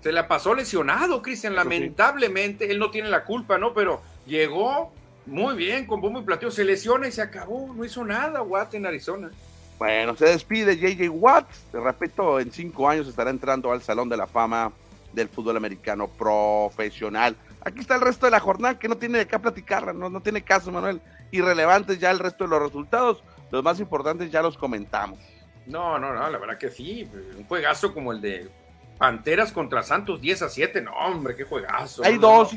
[0.00, 1.54] Se la pasó lesionado, Cristian.
[1.54, 3.74] Lamentablemente, él no tiene la culpa, ¿no?
[3.74, 4.90] Pero llegó
[5.28, 6.50] muy bien, con bombo y plateo.
[6.50, 7.72] Se lesiona y se acabó.
[7.74, 9.30] No hizo nada Watt en Arizona.
[9.78, 11.48] Bueno, se despide JJ Watt.
[11.72, 14.72] De repito, en cinco años estará entrando al Salón de la Fama
[15.12, 17.36] del fútbol americano profesional.
[17.60, 20.20] Aquí está el resto de la jornada que no tiene de qué platicar, no, no
[20.20, 21.00] tiene caso, Manuel
[21.30, 23.22] irrelevantes ya el resto de los resultados.
[23.50, 25.18] Los más importantes ya los comentamos.
[25.66, 27.08] No, no, no, la verdad que sí.
[27.36, 28.48] Un juegazo como el de
[28.98, 30.82] Panteras contra Santos 10 a 7.
[30.82, 32.04] No, hombre, qué juegazo.
[32.04, 32.50] Hay, dos,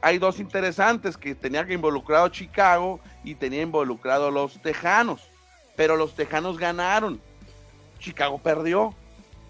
[0.00, 5.28] hay dos interesantes que tenía que involucrado Chicago y tenía involucrado los Tejanos.
[5.76, 7.20] Pero los Tejanos ganaron.
[7.98, 8.94] Chicago perdió.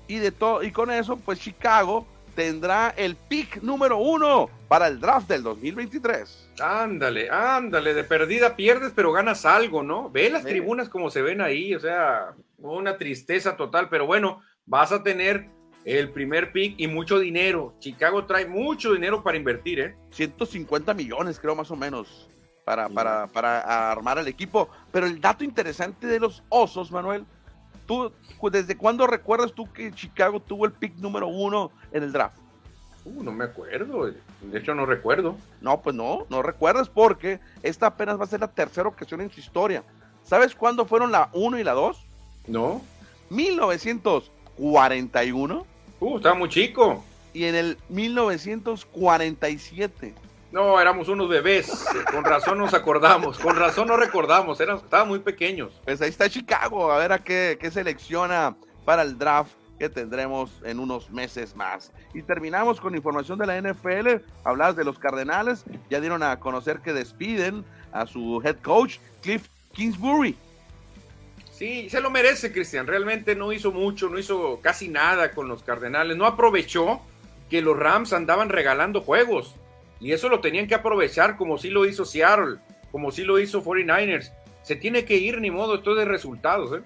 [0.07, 5.01] Y, de todo, y con eso, pues Chicago tendrá el pick número uno para el
[5.01, 6.51] draft del 2023.
[6.61, 10.09] Ándale, ándale, de perdida pierdes, pero ganas algo, ¿no?
[10.09, 14.93] Ve las tribunas como se ven ahí, o sea, una tristeza total, pero bueno, vas
[14.93, 15.51] a tener
[15.97, 17.75] el primer pick y mucho dinero.
[17.79, 19.97] Chicago trae mucho dinero para invertir, ¿eh?
[20.11, 22.29] 150 millones, creo, más o menos,
[22.65, 24.69] para, para, para armar el equipo.
[24.93, 27.25] Pero el dato interesante de los osos, Manuel,
[27.89, 28.13] ¿Tú,
[28.53, 32.37] ¿Desde cuándo recuerdas tú que Chicago tuvo el pick número uno en el draft?
[33.07, 34.13] Uh, no me acuerdo.
[34.43, 35.39] De hecho, no recuerdo.
[35.63, 39.31] No, pues no, no recuerdas porque esta apenas va a ser la tercera ocasión en
[39.31, 39.83] su historia.
[40.23, 42.05] ¿Sabes cuándo fueron la 1 y la 2?
[42.49, 42.83] No.
[43.31, 45.67] 1941.
[46.01, 47.05] Uh, estaba muy chico.
[47.33, 50.15] Y en el 1947.
[50.51, 51.87] No, éramos unos bebés.
[52.11, 53.39] Con razón nos acordamos.
[53.39, 54.61] Con razón no recordamos.
[54.61, 55.79] Era, estaban muy pequeños.
[55.85, 56.91] Pues ahí está Chicago.
[56.91, 61.93] A ver a qué, qué selecciona para el draft que tendremos en unos meses más.
[62.15, 64.25] Y terminamos con información de la NFL.
[64.45, 65.65] Hablas de los Cardenales.
[65.91, 70.37] Ya dieron a conocer que despiden a su head coach, Cliff Kingsbury.
[71.59, 72.87] Sí, se lo merece, Cristian.
[72.87, 76.17] Realmente no hizo mucho, no hizo casi nada con los Cardenales.
[76.17, 77.01] No aprovechó
[77.51, 79.57] que los Rams andaban regalando juegos.
[79.99, 82.59] Y eso lo tenían que aprovechar como si lo hizo Seattle,
[82.93, 84.31] como si lo hizo 49ers.
[84.63, 86.79] Se tiene que ir, ni modo, esto de resultados.
[86.79, 86.85] ¿eh?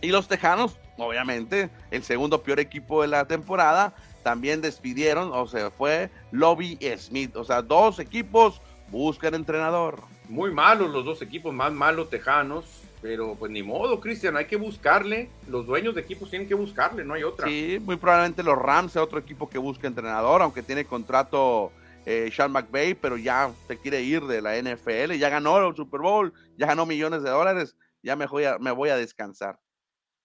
[0.00, 3.92] Y los Tejanos, obviamente, el segundo peor equipo de la temporada,
[4.22, 7.36] también despidieron, o sea, fue Lobby Smith.
[7.36, 10.00] O sea, dos equipos buscan entrenador.
[10.26, 12.64] Muy malos los dos equipos, más malos Tejanos.
[13.02, 15.30] Pero pues ni modo, Cristian, hay que buscarle.
[15.48, 17.46] Los dueños de equipos tienen que buscarle, no hay otra.
[17.48, 21.72] Sí, muy probablemente los Rams sea otro equipo que busque entrenador, aunque tiene contrato
[22.04, 26.00] eh, Sean McVay, pero ya se quiere ir de la NFL, ya ganó el Super
[26.00, 29.58] Bowl, ya ganó millones de dólares, ya me voy a, me voy a descansar.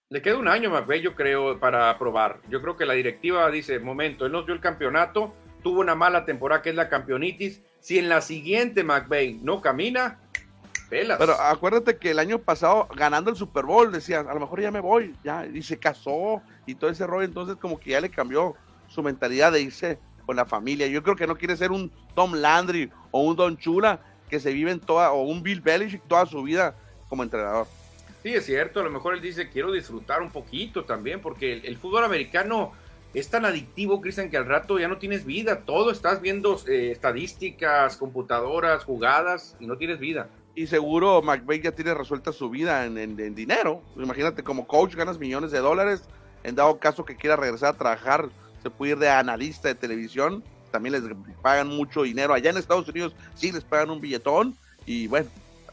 [0.10, 2.40] Le queda un año McVay, yo creo, para probar.
[2.48, 6.26] Yo creo que la directiva dice, momento, él nos dio el campeonato, tuvo una mala
[6.26, 7.62] temporada que es la campeonitis.
[7.80, 10.20] Si en la siguiente McVay no camina,
[11.00, 11.18] pelas.
[11.18, 14.72] Pero acuérdate que el año pasado, ganando el Super Bowl, decía, a lo mejor ya
[14.72, 18.10] me voy, ya, y se casó y todo ese rollo, entonces como que ya le
[18.10, 18.56] cambió
[18.88, 20.88] su mentalidad de irse con la familia.
[20.88, 24.54] Yo creo que no quiere ser un Tom Landry o un Don Chula que se
[24.54, 26.76] vive en toda, o un Bill Belichick toda su vida
[27.10, 27.68] como entrenador.
[28.24, 31.78] Sí, es cierto, a lo mejor él dice, quiero disfrutar un poquito también, porque el,
[31.78, 32.72] fútbol americano
[33.14, 36.90] es tan adictivo, Cristian, que al rato ya no tienes vida, todo estás viendo eh,
[36.92, 40.30] estadísticas, computadoras, jugadas, y no tienes vida.
[40.56, 43.82] Y seguro McVeigh ya tiene resuelta su vida en, en dinero.
[43.98, 46.04] Imagínate, como coach ganas millones de dólares,
[46.44, 48.30] en dado caso que quiera regresar a trabajar
[48.66, 51.04] se puede ir de analista de televisión, también les
[51.42, 52.34] pagan mucho dinero.
[52.34, 54.56] Allá en Estados Unidos sí les pagan un billetón
[54.88, 55.30] y bueno,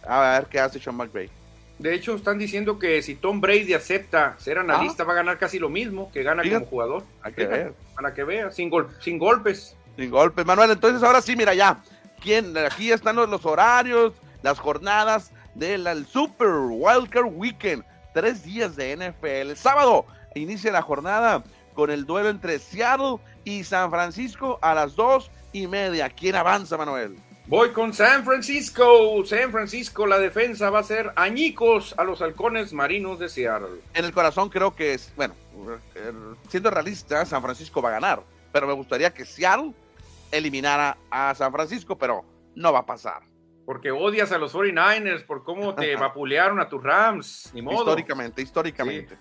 [0.07, 1.31] a ver qué hace Sean McVay.
[1.79, 5.07] De hecho, están diciendo que si Tom Brady acepta ser analista, ah.
[5.07, 7.03] va a ganar casi lo mismo que gana como jugador.
[7.23, 7.75] Hay que ver.
[7.95, 8.71] Para que vea, sin,
[9.01, 9.75] sin golpes.
[9.97, 10.71] Sin golpes, Manuel.
[10.71, 11.83] Entonces, ahora sí, mira ya.
[12.21, 12.57] ¿Quién?
[12.59, 14.13] Aquí están los, los horarios,
[14.43, 17.85] las jornadas del Super Wildcard Weekend.
[18.15, 19.27] Tres días de NFL.
[19.27, 21.43] El sábado inicia la jornada
[21.75, 26.11] con el duelo entre Seattle y San Francisco a las dos y media.
[26.11, 27.17] ¿Quién avanza, Manuel?
[27.47, 29.25] Voy con San Francisco.
[29.25, 33.81] San Francisco, la defensa va a ser añicos a los halcones marinos de Seattle.
[33.95, 35.35] En el corazón creo que es, bueno,
[36.49, 38.23] siendo realista, San Francisco va a ganar.
[38.53, 39.73] Pero me gustaría que Seattle
[40.31, 42.25] eliminara a San Francisco, pero
[42.55, 43.23] no va a pasar.
[43.65, 47.79] Porque odias a los 49ers por cómo te vapulearon a tus Rams, ni modo.
[47.79, 49.17] Históricamente, históricamente.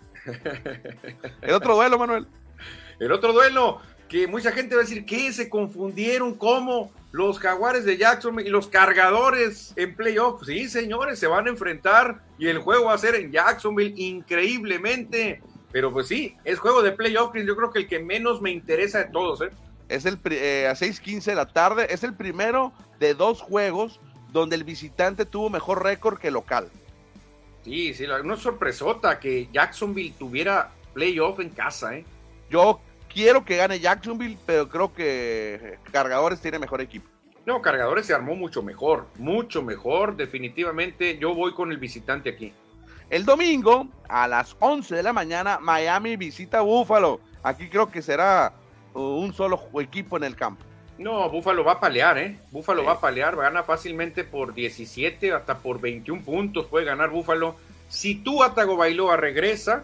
[1.42, 2.28] El otro duelo, Manuel.
[3.00, 5.34] El otro duelo, que mucha gente va a decir, ¿qué?
[5.34, 6.92] Se confundieron, ¿cómo?
[7.12, 10.44] Los jaguares de Jackson y los cargadores en playoff.
[10.46, 15.42] Sí, señores, se van a enfrentar y el juego va a ser en Jacksonville increíblemente.
[15.72, 19.00] Pero pues sí, es juego de playoff, yo creo que el que menos me interesa
[19.00, 19.50] de todos, ¿eh?
[19.90, 24.00] Es el eh, a 6:15 de la tarde, es el primero de dos juegos
[24.32, 26.70] donde el visitante tuvo mejor récord que local.
[27.64, 32.06] Sí, sí, una sorpresota que Jacksonville tuviera playoff en casa, ¿eh?
[32.50, 32.82] Yo
[33.14, 37.08] quiero que gane Jacksonville, pero creo que Cargadores tiene mejor equipo.
[37.46, 41.18] No, Cargadores se armó mucho mejor, mucho mejor, definitivamente.
[41.18, 42.54] Yo voy con el visitante aquí.
[43.10, 47.20] El domingo a las 11 de la mañana, Miami visita Buffalo.
[47.44, 48.54] Aquí creo que será
[48.94, 50.64] un solo equipo en el campo.
[51.02, 52.38] No, Búfalo va a palear, ¿eh?
[52.52, 57.56] Búfalo va a palear, gana fácilmente por 17, hasta por 21 puntos puede ganar Búfalo.
[57.90, 59.84] Si tú, Atago Bailoa, regresa,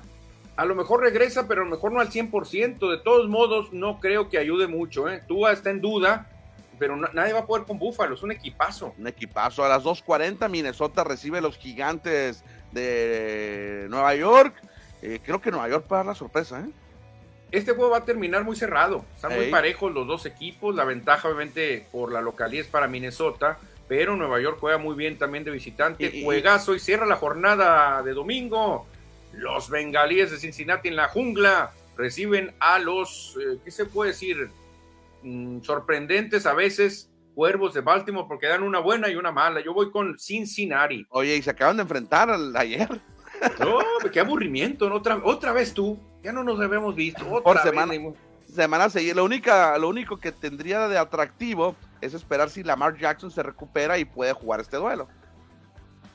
[0.56, 2.92] a lo mejor regresa, pero a lo mejor no al 100%.
[2.92, 5.24] De todos modos, no creo que ayude mucho, ¿eh?
[5.28, 6.30] Tú está en duda,
[6.78, 8.94] pero nadie va a poder con Búfalo, es un equipazo.
[9.00, 9.66] Un equipazo.
[9.66, 12.44] A las 2.40, Minnesota recibe los gigantes
[12.74, 14.54] de Nueva York.
[15.02, 16.70] Eh, creo que Nueva York puede dar la sorpresa, ¿eh?
[17.52, 19.06] Este juego va a terminar muy cerrado.
[19.16, 20.76] Están muy parejos los dos equipos.
[20.76, 23.58] La ventaja, obviamente, por la localidad es para Minnesota.
[23.88, 26.06] Pero Nueva York juega muy bien también de visitante.
[26.06, 28.86] Y, Juegazo y cierra la jornada de domingo.
[29.34, 34.50] Los bengalíes de Cincinnati en la jungla reciben a los, eh, ¿qué se puede decir?
[35.24, 39.62] Mm, sorprendentes a veces cuervos de Baltimore porque dan una buena y una mala.
[39.62, 41.06] Yo voy con Cincinnati.
[41.10, 42.90] Oye, y se acaban de enfrentar ayer.
[43.60, 43.80] No,
[44.12, 46.00] qué aburrimiento, otra, otra vez tú.
[46.24, 47.42] Ya no nos habíamos visto.
[47.44, 47.94] Por semana,
[48.54, 49.16] semana seguir.
[49.16, 53.98] Lo, única, lo único que tendría de atractivo es esperar si Lamar Jackson se recupera
[53.98, 55.08] y puede jugar este duelo.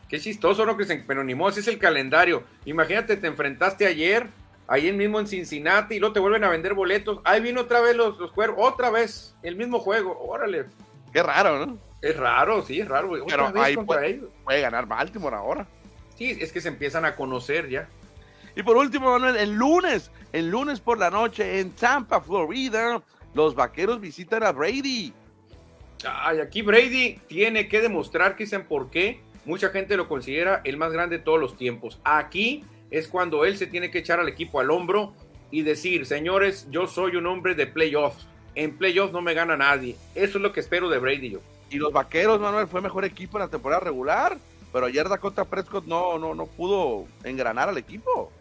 [0.08, 0.76] Qué chistoso, ¿no?
[0.76, 2.44] Que se, pero ni modo, ese es el calendario.
[2.66, 4.28] Imagínate, te enfrentaste ayer,
[4.66, 7.20] ahí mismo en Cincinnati, y luego te vuelven a vender boletos.
[7.24, 10.18] Ahí vino otra vez los, los cuervos, otra vez, el mismo juego.
[10.20, 10.66] Órale.
[11.12, 11.78] Qué raro, ¿no?
[12.02, 13.10] Es raro, sí, es raro.
[13.26, 15.66] Pero ahí puede, puede ganar Baltimore ahora.
[16.22, 17.88] Sí, es que se empiezan a conocer ya.
[18.54, 23.02] Y por último, Manuel, el lunes, el lunes por la noche en Tampa, Florida,
[23.34, 25.12] los vaqueros visitan a Brady.
[26.06, 30.76] Ay, aquí Brady tiene que demostrar que sean por qué mucha gente lo considera el
[30.76, 31.98] más grande de todos los tiempos.
[32.04, 35.14] Aquí es cuando él se tiene que echar al equipo al hombro
[35.50, 38.28] y decir, señores, yo soy un hombre de playoffs.
[38.54, 39.96] En playoffs no me gana nadie.
[40.14, 41.40] Eso es lo que espero de Brady yo.
[41.68, 44.38] Y los vaqueros, Manuel, fue mejor equipo en la temporada regular,
[44.72, 48.32] pero ayer Dakota Prescott no, no, no pudo engranar al equipo.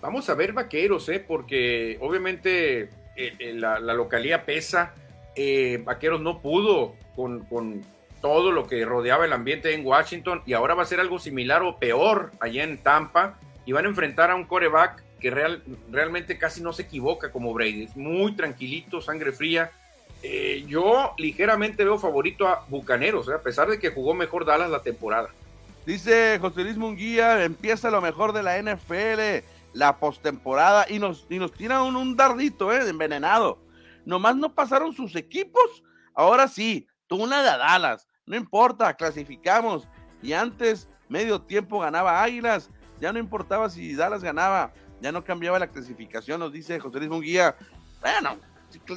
[0.00, 1.18] Vamos a ver vaqueros, ¿eh?
[1.18, 4.94] porque obviamente eh, eh, la, localía pesa.
[5.34, 7.84] Eh, vaqueros no pudo con,
[8.20, 11.62] todo lo que rodeaba el ambiente en Washington y ahora va a ser algo similar
[11.62, 16.38] o peor allá en Tampa y van a enfrentar a un coreback que real, realmente
[16.38, 17.84] casi no se equivoca como Brady.
[17.84, 19.70] Es muy tranquilito, sangre fría.
[20.66, 25.28] yo ligeramente veo favorito a Bucaneros, a pesar de que jugó mejor Dallas la temporada.
[25.86, 31.38] Dice José Luis Munguía, empieza lo mejor de la NFL la postemporada y nos, y
[31.38, 32.88] nos tiran un, dardito, ¿eh?
[32.88, 33.62] Envenenado.
[34.06, 35.84] Nomás no pasaron sus equipos.
[36.14, 38.08] Ahora sí, tú una de Dallas.
[38.24, 39.86] No importa, clasificamos.
[40.22, 42.70] Y antes, medio tiempo ganaba Águilas.
[43.00, 44.72] Ya no importaba si Dallas ganaba.
[45.02, 47.54] Ya no cambiaba la clasificación, nos dice José Luis Munguía.
[48.00, 48.38] Bueno,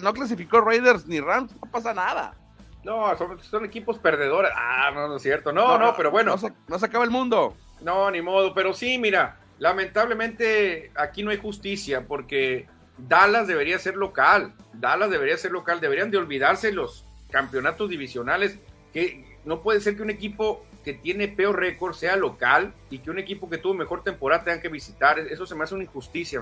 [0.01, 2.38] no clasificó Raiders ni Rams, no pasa nada.
[2.83, 4.51] No, son, equipos perdedores.
[4.55, 5.51] Ah, no, no es cierto.
[5.51, 6.35] No, no, pero bueno.
[6.35, 7.55] No no se acaba el mundo.
[7.81, 8.53] No, ni modo.
[8.53, 12.67] Pero sí, mira, Lamentablemente aquí no hay justicia porque
[12.97, 18.57] Dallas debería ser local, Dallas debería ser local, deberían de olvidarse los campeonatos divisionales,
[18.93, 23.11] que no puede ser que un equipo que tiene peor récord sea local y que
[23.11, 26.41] un equipo que tuvo mejor temporada tenga que visitar, eso se me hace una injusticia.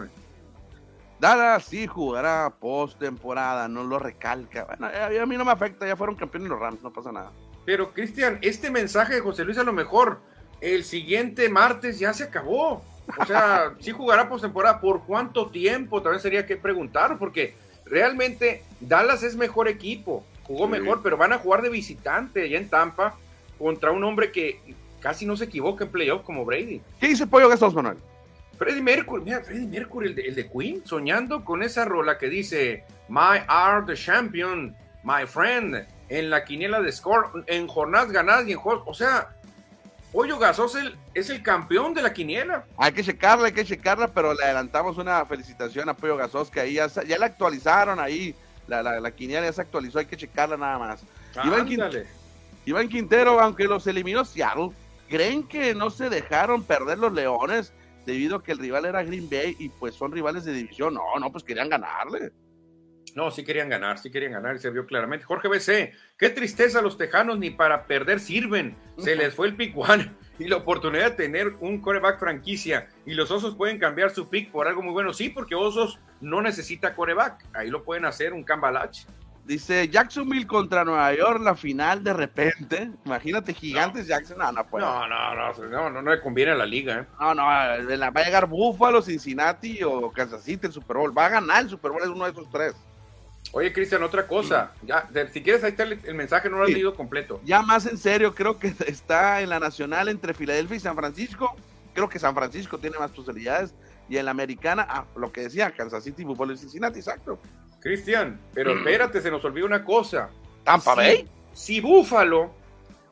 [1.20, 4.65] Dallas sí jugará postemporada, no lo recalca.
[4.65, 7.32] Bueno, a mí no me afecta, ya fueron campeones los Rams, no pasa nada.
[7.65, 10.22] Pero Cristian, este mensaje de José Luis a lo mejor
[10.61, 12.84] el siguiente martes ya se acabó.
[13.20, 16.01] O sea, si jugará postemporada, ¿por cuánto tiempo?
[16.01, 17.55] También sería que preguntar, porque
[17.86, 22.70] realmente Dallas es mejor equipo, jugó mejor, pero van a jugar de visitante allá en
[22.70, 23.15] Tampa
[23.57, 24.59] contra un hombre que
[24.99, 26.82] casi no se equivoca en playoff como Brady.
[26.99, 27.97] ¿Qué dice Pollo Gastos, Manuel?
[28.57, 32.27] Freddie Mercury, mira, Freddie Mercury, el de, el de, Queen, soñando con esa rola que
[32.27, 38.47] dice My Art the Champion, my friend, en la quiniela de score, en jornadas ganadas
[38.47, 39.29] y en juegos, o sea,
[40.11, 40.75] Pollo Gasos
[41.13, 42.65] es el campeón de la quiniela.
[42.77, 46.59] Hay que checarla, hay que checarla, pero le adelantamos una felicitación a Pollo Gasos, que
[46.59, 48.33] ahí ya, ya la actualizaron ahí.
[48.67, 51.03] La, la, quiniela ya se actualizó, hay que checarla nada más.
[52.65, 54.71] Iván Quintero, aunque los eliminó Seattle,
[55.07, 57.71] ¿creen que no se dejaron perder los Leones
[58.07, 60.95] debido a que el rival era Green Bay y pues son rivales de división?
[60.95, 62.31] No, no, pues querían ganarle.
[63.15, 65.25] No, sí querían ganar, sí querían ganar y se vio claramente.
[65.25, 68.77] Jorge BC, qué tristeza los tejanos ni para perder sirven.
[68.97, 72.87] Se les fue el pick one y la oportunidad de tener un coreback franquicia.
[73.05, 75.13] Y los osos pueden cambiar su pick por algo muy bueno.
[75.13, 77.43] Sí, porque osos no necesita coreback.
[77.53, 79.05] Ahí lo pueden hacer un cambalach.
[79.47, 82.91] Dice Jacksonville contra Nueva York, la final de repente.
[83.05, 84.37] Imagínate, gigantes Jackson.
[84.37, 86.99] No, no, no, no, no, no, no, le conviene a la liga.
[86.99, 87.05] ¿eh?
[87.17, 91.17] No, no, va a llegar Buffalo, Cincinnati o Kansas City el Super Bowl.
[91.17, 92.75] Va a ganar el Super Bowl, es uno de esos tres.
[93.53, 94.73] Oye, Cristian, otra cosa.
[94.83, 97.39] Ya, si quieres, ahí está el, mensaje, no lo has leído completo.
[97.45, 101.55] Ya más en serio, creo que está en la nacional entre Filadelfia y San Francisco.
[101.93, 103.73] Creo que San Francisco tiene más posibilidades.
[104.09, 107.39] Y en la americana, ah, lo que decía, Kansas City, Buffalo y Cincinnati, exacto.
[107.88, 108.79] Cristian, pero mm.
[108.79, 110.29] espérate, se nos olvidó una cosa.
[110.65, 111.25] Tampa Bay.
[111.53, 112.51] Si Buffalo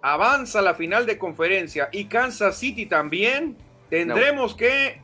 [0.02, 3.56] avanza a la final de conferencia y Kansas City también,
[3.90, 5.02] tendremos que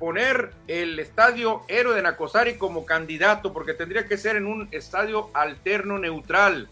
[0.00, 5.30] poner el estadio Héroe de Nacosari como candidato, porque tendría que ser en un estadio
[5.34, 6.68] alterno neutral.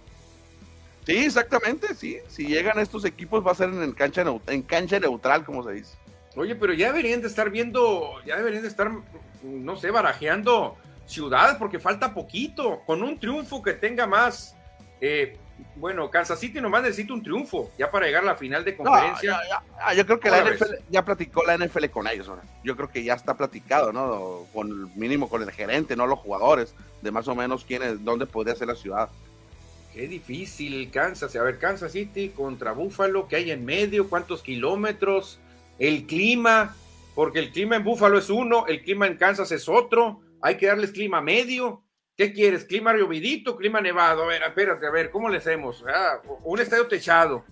[1.07, 2.19] Sí, exactamente, sí.
[2.27, 5.97] Si llegan estos equipos va a ser en cancha, en cancha neutral, como se dice.
[6.35, 8.91] Oye, pero ya deberían de estar viendo, ya deberían de estar,
[9.45, 10.77] no sé, barajeando
[11.11, 12.83] ciudades, porque falta poquito.
[12.87, 14.57] Con un triunfo que tenga más
[15.01, 15.37] eh,
[15.77, 19.39] bueno, Kansas City nomás necesita un triunfo ya para llegar a la final de conferencia.
[19.81, 22.31] Ah, yo creo que la NFL ya platicó la NFL con ellos.
[22.65, 24.47] Yo creo que ya está platicado, ¿no?
[24.53, 28.27] Con mínimo con el gerente, no los jugadores, de más o menos quién es, dónde
[28.27, 29.09] podría ser la ciudad.
[29.93, 31.35] Qué difícil Kansas.
[31.35, 34.09] A ver, Kansas City contra Buffalo, ¿qué hay en medio?
[34.09, 35.41] ¿Cuántos kilómetros?
[35.79, 36.77] El clima,
[37.15, 40.21] porque el clima en Buffalo es uno, el clima en Kansas es otro.
[40.43, 41.85] Hay que darles clima medio
[42.21, 42.67] ¿Qué quieres?
[42.67, 43.57] ¿Clima llovidito?
[43.57, 44.25] ¿Clima nevado?
[44.25, 45.83] A ver, espérate, a ver, ¿cómo le hacemos?
[45.89, 47.47] Ah, un estadio techado.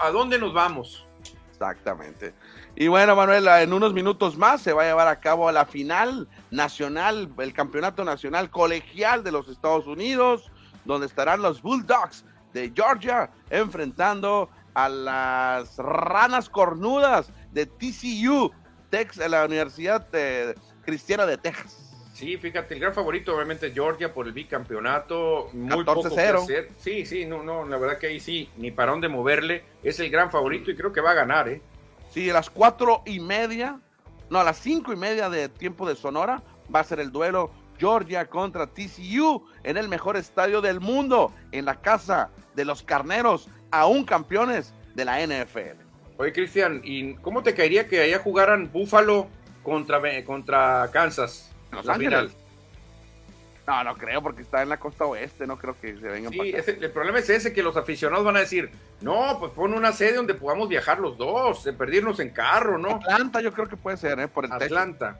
[0.00, 1.04] ¿A dónde nos vamos?
[1.50, 2.32] Exactamente.
[2.76, 6.28] Y bueno, Manuela, en unos minutos más se va a llevar a cabo la final
[6.52, 10.48] nacional, el campeonato nacional colegial de los Estados Unidos,
[10.84, 18.52] donde estarán los Bulldogs de Georgia enfrentando a las ranas cornudas de TCU,
[18.90, 20.06] Tex, la Universidad
[20.84, 21.83] Cristiana de Texas.
[22.14, 26.68] Sí, fíjate, el gran favorito obviamente Georgia por el bicampeonato, muy poco que hacer.
[26.78, 30.10] Sí, sí, no, no, la verdad que ahí sí, ni para dónde moverle, es el
[30.10, 31.60] gran favorito y creo que va a ganar, ¿eh?
[32.10, 33.80] Sí, a las cuatro y media,
[34.30, 36.40] no, a las cinco y media de tiempo de Sonora
[36.72, 41.64] va a ser el duelo Georgia contra TCU en el mejor estadio del mundo, en
[41.64, 45.82] la casa de los carneros, aún campeones de la NFL.
[46.18, 49.26] Oye, Cristian, ¿y cómo te caería que allá jugaran Buffalo
[49.64, 51.50] contra, contra Kansas?
[53.66, 56.52] No, no creo, porque está en la costa oeste, no creo que se vengan sí,
[56.66, 58.70] el problema es ese, que los aficionados van a decir,
[59.00, 62.96] no, pues pon una sede donde podamos viajar los dos, de perdirnos en carro, ¿no?
[62.96, 64.28] Atlanta yo creo que puede ser, ¿eh?
[64.28, 65.18] Por el Atlanta.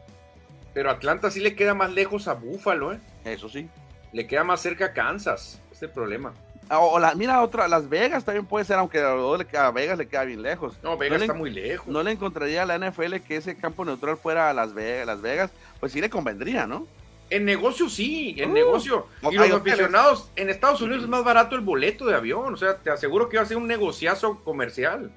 [0.75, 3.01] Pero Atlanta sí le queda más lejos a Búfalo, ¿eh?
[3.25, 3.69] Eso sí.
[4.13, 6.35] Le queda más cerca a Kansas, es el problema.
[6.71, 10.43] O la, mira otra, Las Vegas también puede ser, aunque a, Vegas le queda bien
[10.43, 10.79] lejos.
[10.83, 11.87] No, Vegas está muy lejos.
[11.87, 15.21] No le encontraría a la NFL que ese campo neutral fuera a Las Vegas, Las
[15.21, 15.51] Vegas,
[15.81, 16.87] pues sí le convendría, ¿no?
[17.31, 19.07] En negocio sí, en uh, negocio.
[19.31, 22.79] Y los aficionados, en Estados Unidos es más barato el boleto de avión, o sea,
[22.79, 25.11] te aseguro que va a ser un negociazo comercial.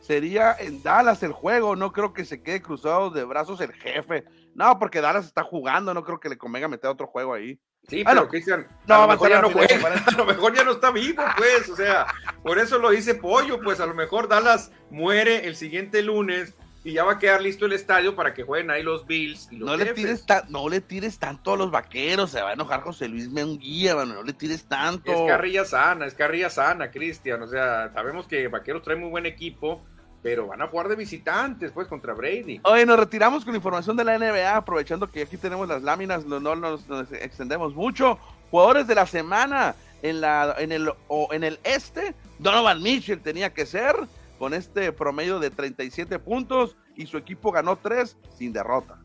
[0.00, 4.24] Sería en Dallas el juego, no creo que se quede cruzado de brazos el jefe.
[4.54, 7.58] No, porque Dallas está jugando, no creo que le convenga meter otro juego ahí.
[7.90, 9.76] Sí, pero Cristian, no, a lo mejor ya no juega,
[10.06, 12.06] a lo mejor ya no está vivo, pues, o sea,
[12.42, 16.92] por eso lo dice Pollo, pues a lo mejor Dallas muere el siguiente lunes y
[16.92, 19.68] ya va a quedar listo el estadio para que jueguen ahí los Bills y los
[19.68, 23.08] no le tires no le tires tanto a los vaqueros, se va a enojar José
[23.08, 25.12] Luis Menguía, no le tires tanto.
[25.12, 29.26] Es carrilla sana, es carrilla sana, Cristian, o sea, sabemos que Vaqueros trae muy buen
[29.26, 29.84] equipo,
[30.22, 32.60] pero van a jugar de visitantes, pues, contra Brady.
[32.64, 36.40] Oye, nos retiramos con información de la NBA, aprovechando que aquí tenemos las láminas, no,
[36.40, 38.18] nos, extendemos mucho.
[38.50, 43.54] Jugadores de la semana en, la, en, el, o en el este, Donovan Mitchell tenía
[43.54, 43.96] que ser,
[44.38, 48.98] con este promedio de 37 puntos, y su equipo ganó 3 sin derrota.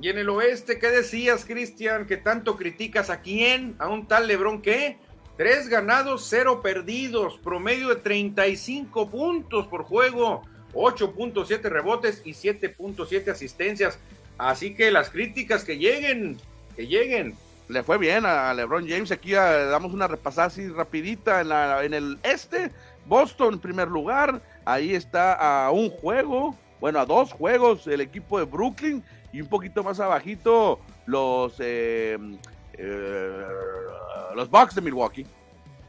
[0.00, 2.06] Y en el oeste, ¿qué decías, Cristian?
[2.06, 3.76] Que tanto criticas a quién?
[3.78, 4.98] ¿A un tal Lebron qué?
[5.38, 10.42] Tres ganados, cero perdidos, promedio de 35 puntos por juego.
[10.72, 13.98] 8.7 rebotes y 7.7 asistencias.
[14.38, 16.38] Así que las críticas que lleguen,
[16.74, 17.34] que lleguen.
[17.68, 19.10] Le fue bien a LeBron James.
[19.10, 22.70] Aquí ah, damos una repasada así rapidita en, la, en el este.
[23.06, 24.40] Boston en primer lugar.
[24.64, 29.02] Ahí está a un juego, bueno, a dos juegos el equipo de Brooklyn.
[29.32, 32.16] Y un poquito más abajito los, eh,
[32.74, 33.46] eh,
[34.34, 35.26] los Bucks de Milwaukee.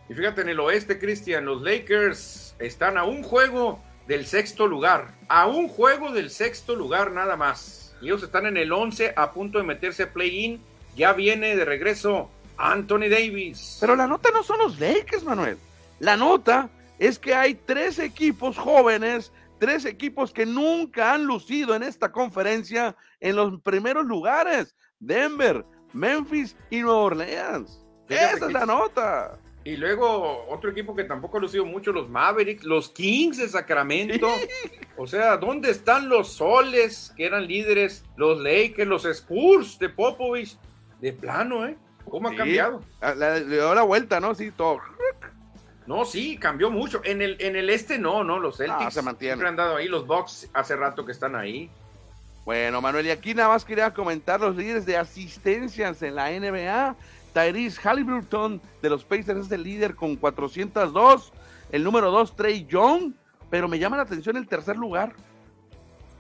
[0.09, 5.13] Y fíjate, en el oeste, Cristian, los Lakers están a un juego del sexto lugar.
[5.27, 7.95] A un juego del sexto lugar nada más.
[8.01, 10.61] Ellos están en el 11 a punto de meterse a play-in.
[10.95, 13.77] Ya viene de regreso Anthony Davis.
[13.79, 15.57] Pero la nota no son los Lakers, Manuel.
[15.99, 21.83] La nota es que hay tres equipos jóvenes, tres equipos que nunca han lucido en
[21.83, 24.75] esta conferencia en los primeros lugares.
[24.99, 27.85] Denver, Memphis y Nueva Orleans.
[28.09, 29.39] Esa es la nota.
[29.67, 34.29] Y luego otro equipo que tampoco ha lucido mucho, los Mavericks, los Kings de Sacramento.
[34.99, 38.03] O sea, ¿dónde están los Soles que eran líderes?
[38.15, 40.57] Los Lakers, los Spurs de Popovich.
[40.99, 41.77] De plano, ¿eh?
[42.09, 42.81] ¿Cómo ha cambiado?
[42.99, 44.33] Ah, le dio la vuelta, ¿no?
[44.33, 44.79] Sí, todo.
[45.85, 47.01] No, sí, cambió mucho.
[47.03, 48.39] En el, en el este no, ¿no?
[48.39, 49.37] Los Celtics Ah, se mantienen.
[49.37, 49.87] siempre han dado ahí.
[49.87, 51.69] Los Bucks hace rato que están ahí.
[52.43, 56.95] Bueno, Manuel, y aquí nada más quería comentar los líderes de asistencias en la NBA.
[57.33, 61.33] Tyrese Halliburton de los Pacers es el líder con 402.
[61.71, 63.13] El número 2, Trey Young.
[63.49, 65.13] Pero me llama la atención el tercer lugar.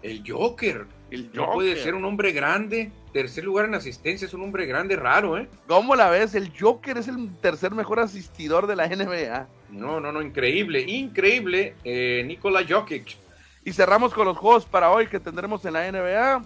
[0.01, 0.85] El Joker.
[1.09, 2.91] El No puede ser un hombre grande.
[3.13, 5.49] Tercer lugar en asistencia es un hombre grande, raro, ¿eh?
[5.67, 6.35] ¿Cómo la ves?
[6.35, 9.47] El Joker es el tercer mejor asistidor de la NBA.
[9.69, 11.75] No, no, no, increíble, increíble.
[11.83, 13.17] Eh, Nikola Jokic.
[13.63, 16.43] Y cerramos con los juegos para hoy que tendremos en la NBA.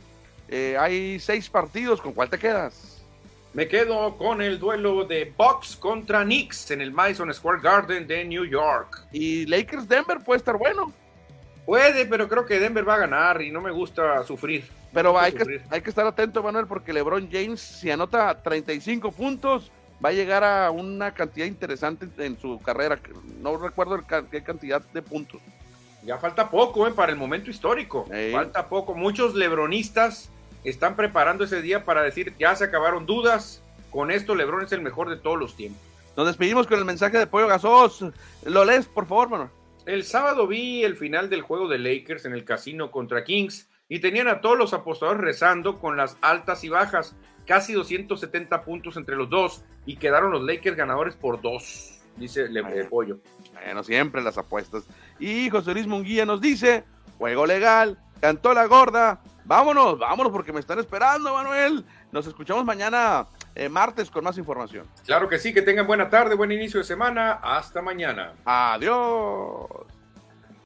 [0.48, 2.02] Eh, hay seis partidos.
[2.02, 2.91] ¿Con cuál te quedas?
[3.54, 8.24] Me quedo con el duelo de Bucks contra Knicks en el Madison Square Garden de
[8.24, 9.06] New York.
[9.12, 10.94] Y Lakers Denver puede estar bueno.
[11.66, 14.64] Puede, pero creo que Denver va a ganar y no me gusta sufrir.
[14.94, 19.12] Pero gusta hay que, hay que estar atento, Manuel, porque LeBron James, si anota 35
[19.12, 19.70] puntos,
[20.04, 23.00] va a llegar a una cantidad interesante en su carrera.
[23.42, 24.00] No recuerdo
[24.32, 25.42] qué cantidad de puntos.
[26.04, 26.92] Ya falta poco ¿eh?
[26.92, 28.08] para el momento histórico.
[28.32, 28.96] Falta poco.
[28.96, 30.32] Muchos lebronistas
[30.64, 33.64] están preparando ese día para decir ya se acabaron dudas.
[33.90, 35.82] Con esto Lebron es el mejor de todos los tiempos.
[36.16, 38.06] Nos despedimos con el mensaje de Pollo Gasos.
[38.46, 39.50] Lo lees, por favor, Manuel.
[39.86, 44.00] El sábado vi el final del juego de Lakers en el casino contra Kings y
[44.00, 49.16] tenían a todos los apostadores rezando con las altas y bajas, casi 270 puntos entre
[49.16, 53.20] los dos y quedaron los Lakers ganadores por dos, dice Le eh, Pollo.
[53.54, 54.84] Bueno, siempre las apuestas.
[55.20, 56.84] Y José Luis Munguía nos dice,
[57.18, 59.22] juego legal, cantó la gorda.
[59.46, 61.86] Vámonos, vámonos porque me están esperando, Manuel.
[62.12, 64.88] Nos escuchamos mañana, eh, martes, con más información.
[65.06, 68.34] Claro que sí, que tengan buena tarde, buen inicio de semana, hasta mañana.
[68.46, 69.68] Adiós.